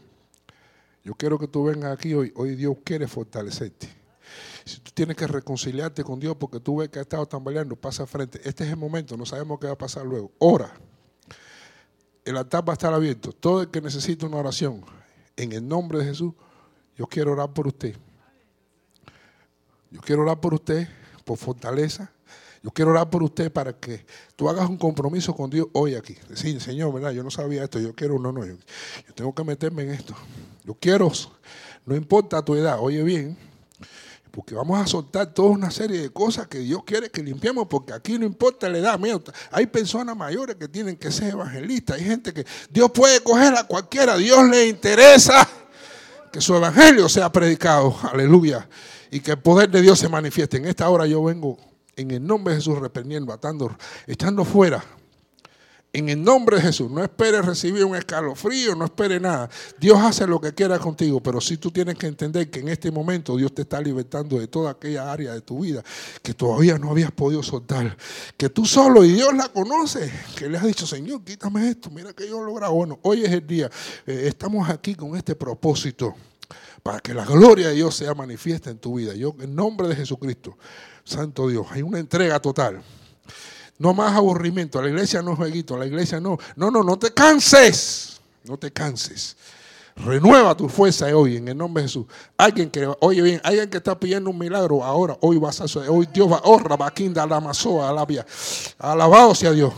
[1.03, 2.31] Yo quiero que tú vengas aquí hoy.
[2.37, 3.89] Hoy Dios quiere fortalecerte.
[4.63, 8.07] Si tú tienes que reconciliarte con Dios porque tú ves que ha estado tambaleando, pasa
[8.07, 8.39] frente.
[8.45, 10.31] Este es el momento, no sabemos qué va a pasar luego.
[10.39, 10.73] Ora.
[12.23, 13.33] El altar va a estar abierto.
[13.33, 14.85] Todo el que necesite una oración,
[15.35, 16.33] en el nombre de Jesús,
[16.97, 17.95] yo quiero orar por usted.
[19.91, 20.87] Yo quiero orar por usted,
[21.23, 22.11] por fortaleza.
[22.63, 26.15] Yo quiero orar por usted para que tú hagas un compromiso con Dios hoy aquí.
[26.29, 27.11] Decir, Señor, ¿verdad?
[27.11, 28.55] Yo no sabía esto, yo quiero, no, no, yo,
[29.15, 30.15] tengo que meterme en esto.
[30.63, 31.11] Yo quiero,
[31.85, 33.37] no importa tu edad, oye bien,
[34.31, 37.91] porque vamos a soltar toda una serie de cosas que Dios quiere que limpiemos, porque
[37.91, 38.97] aquí no importa la edad.
[38.97, 39.19] Mira,
[39.51, 43.65] hay personas mayores que tienen que ser evangelistas, hay gente que Dios puede coger a
[43.65, 45.47] cualquiera, Dios le interesa
[46.33, 47.95] que su evangelio sea predicado.
[48.11, 48.67] Aleluya
[49.11, 50.57] y que el poder de Dios se manifieste.
[50.57, 51.59] En esta hora yo vengo
[51.95, 53.77] en el nombre de Jesús reprendiendo, atando,
[54.07, 54.83] echando fuera
[55.95, 59.47] En el nombre de Jesús, no esperes recibir un escalofrío, no esperes nada.
[59.79, 62.89] Dios hace lo que quiera contigo, pero sí tú tienes que entender que en este
[62.89, 65.83] momento Dios te está libertando de toda aquella área de tu vida
[66.23, 67.95] que todavía no habías podido soltar.
[68.35, 70.11] Que tú solo y Dios la conoce.
[70.35, 72.73] Que le has dicho, Señor, quítame esto, mira que yo he logrado.
[72.73, 73.69] Bueno, hoy es el día.
[74.07, 76.15] Eh, estamos aquí con este propósito
[76.81, 79.13] para que la gloria de Dios sea manifiesta en tu vida.
[79.13, 80.57] Yo, en nombre de Jesucristo,
[81.03, 82.81] Santo Dios, hay una entrega total.
[83.79, 84.81] No más aburrimiento.
[84.81, 85.77] La iglesia no es jueguito.
[85.77, 86.37] La iglesia no.
[86.55, 88.21] No, no, no te canses.
[88.43, 89.35] No te canses.
[89.95, 92.05] Renueva tu fuerza hoy en el nombre de Jesús.
[92.37, 96.09] Alguien que, oye bien, alguien que está pidiendo un milagro ahora, hoy vas a hoy
[96.11, 98.25] Dios va, oh, rabaquinda, la mazoa, alabia.
[98.79, 99.71] Alabado sea Dios.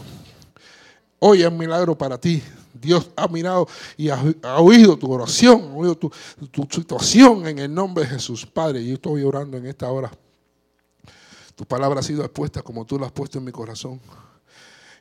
[1.19, 2.41] Hoy es un milagro para ti.
[2.73, 3.67] Dios ha mirado
[3.97, 4.21] y ha,
[4.57, 6.11] oído tu oración, ha oído tu,
[6.51, 8.45] tu situación en el nombre de Jesús.
[8.45, 10.11] Padre, yo estoy orando en esta hora
[11.55, 14.01] tu palabra ha sido expuesta como tú la has puesto en mi corazón.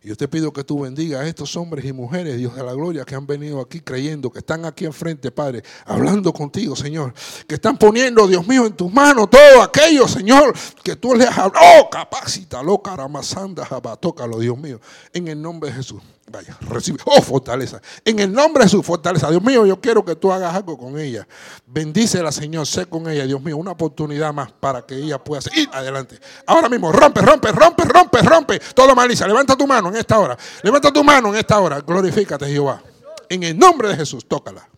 [0.05, 2.75] Y yo te pido que tú bendiga a estos hombres y mujeres, Dios de la
[2.75, 7.15] gloria, que han venido aquí creyendo, que están aquí enfrente, Padre, hablando contigo, Señor.
[7.49, 11.65] Que están poniendo, Dios mío, en tus manos todo aquello, Señor, que tú les hablado.
[11.81, 13.67] Oh, capacita, lo caramasanda,
[13.99, 14.79] tócalo, Dios mío,
[15.15, 16.03] en el nombre de Jesús.
[16.31, 16.99] Vaya, recibe.
[17.05, 17.81] Oh, fortaleza.
[18.05, 19.31] En el nombre de su fortaleza.
[19.31, 21.27] Dios mío, yo quiero que tú hagas algo con ella.
[21.67, 22.67] Bendícela, Señor.
[22.67, 23.57] Sé con ella, Dios mío.
[23.57, 26.19] Una oportunidad más para que ella pueda seguir adelante.
[26.47, 28.61] Ahora mismo, rompe, rompe, rompe, rompe, rompe.
[28.75, 29.27] Todo Marisa.
[29.27, 30.37] Levanta tu mano en esta hora.
[30.63, 31.81] Levanta tu mano en esta hora.
[31.81, 32.83] Glorifícate, Jehová.
[33.29, 34.69] En el nombre de Jesús, tócala.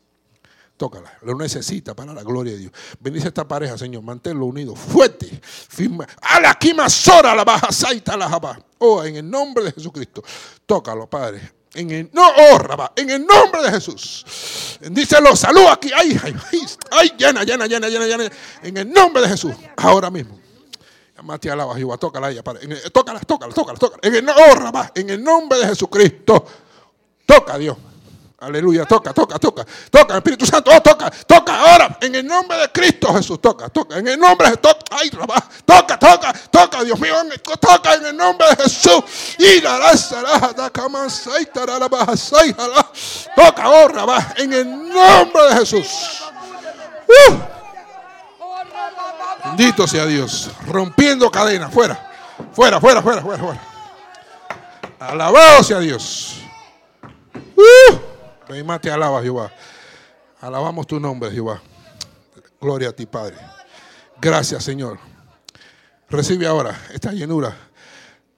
[0.77, 2.73] Tócala, lo necesita para la gloria de Dios.
[3.01, 4.03] Bendice esta pareja, Señor.
[4.03, 6.07] Manténlo unido, fuerte, firme.
[6.21, 6.59] A la
[6.91, 8.59] sora la baja, saita la jaba.
[8.79, 10.23] Oh, en el nombre de Jesucristo.
[10.67, 11.53] Tócalo, Padre.
[11.73, 14.79] En el, no, oh, en el nombre de Jesús.
[14.91, 15.91] Díselo, salud aquí.
[15.95, 16.35] Ay, ay,
[16.91, 18.31] ay, llena, llena, llena, llena, llena.
[18.63, 19.55] En el nombre de Jesús.
[19.77, 20.39] Ahora mismo.
[21.23, 22.69] Mate alaba Jehová, tócala ella, Padre.
[22.91, 24.01] tócala, tócala, tócala, tócala.
[24.03, 26.45] En el, oh, en el nombre de Jesucristo.
[27.25, 27.77] Toca a Dios.
[28.39, 32.71] Aleluya, toca, toca, toca, toca, Espíritu Santo, oh, toca, toca ahora, en el nombre de
[32.71, 35.09] Cristo Jesús, toca, toca, en el nombre de toca, ay,
[35.65, 37.15] toca, toca, toca, Dios mío,
[37.59, 39.03] toca en el nombre de Jesús,
[39.39, 39.91] y la
[43.35, 46.23] toca ahora, va, en el nombre de Jesús.
[47.09, 47.37] Uh.
[49.47, 52.13] Bendito sea Dios, rompiendo cadenas, fuera,
[52.53, 53.61] fuera, fuera, fuera, fuera, fuera.
[54.99, 56.37] Alabado sea Dios.
[57.57, 58.16] Uh.
[58.49, 59.53] Ven te alaba, Jehová.
[60.41, 61.61] Alabamos tu nombre, Jehová.
[62.61, 63.37] Gloria a ti, Padre.
[64.21, 64.99] Gracias, Señor.
[66.09, 67.66] Recibe ahora esta llenura.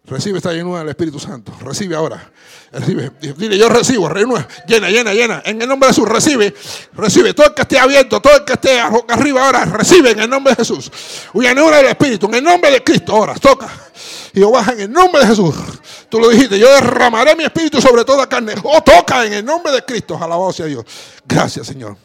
[0.09, 1.53] Recibe esta llenura del Espíritu Santo.
[1.61, 2.31] Recibe ahora.
[2.73, 3.13] Recibe.
[3.37, 4.09] Dile, yo recibo.
[4.09, 4.49] Renueva.
[4.67, 5.43] Llena, llena, llena.
[5.45, 6.55] En el nombre de Jesús, recibe.
[6.95, 7.35] Recibe.
[7.35, 10.53] Todo el que esté abierto, todo el que esté arriba ahora, recibe en el nombre
[10.53, 10.91] de Jesús.
[11.35, 12.27] Llenura del Espíritu.
[12.27, 13.13] En el nombre de Cristo.
[13.13, 13.69] Ahora, toca.
[14.33, 15.55] Y baja en el nombre de Jesús.
[16.09, 18.55] Tú lo dijiste, yo derramaré mi espíritu sobre toda carne.
[18.63, 20.17] Oh, toca en el nombre de Cristo.
[20.17, 20.85] Alabado sea Dios.
[21.27, 21.97] Gracias, Señor.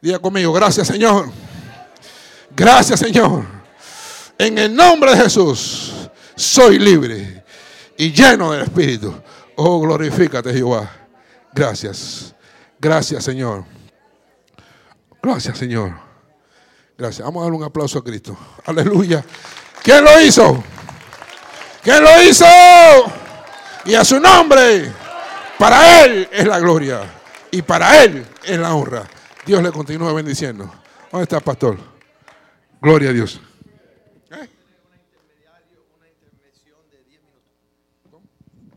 [0.00, 1.30] Diga conmigo, gracias, Señor.
[2.54, 3.44] Gracias, Señor.
[4.38, 5.92] En el nombre de Jesús,
[6.34, 7.44] soy libre
[7.96, 9.14] y lleno del Espíritu.
[9.56, 10.90] Oh, glorifícate, Jehová.
[11.52, 12.34] Gracias.
[12.80, 13.64] Gracias, Señor.
[15.22, 15.92] Gracias, Señor.
[16.96, 17.24] Gracias.
[17.24, 18.36] Vamos a dar un aplauso a Cristo.
[18.66, 19.24] Aleluya.
[19.82, 20.62] ¿Quién lo hizo?
[21.82, 22.44] ¿Quién lo hizo?
[23.84, 24.92] Y a su nombre,
[25.58, 27.00] para Él es la gloria
[27.50, 29.04] y para Él es la honra.
[29.44, 30.72] Dios le continúa bendiciendo.
[31.10, 31.78] ¿Dónde está pastor?
[32.80, 33.40] Gloria a Dios.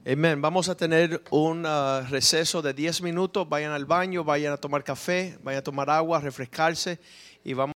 [0.08, 0.40] Amén.
[0.40, 3.50] Vamos a tener un uh, receso de 10 minutos.
[3.50, 7.00] Vayan al baño, vayan a tomar café, vayan a tomar agua, refrescarse
[7.44, 7.74] y vamos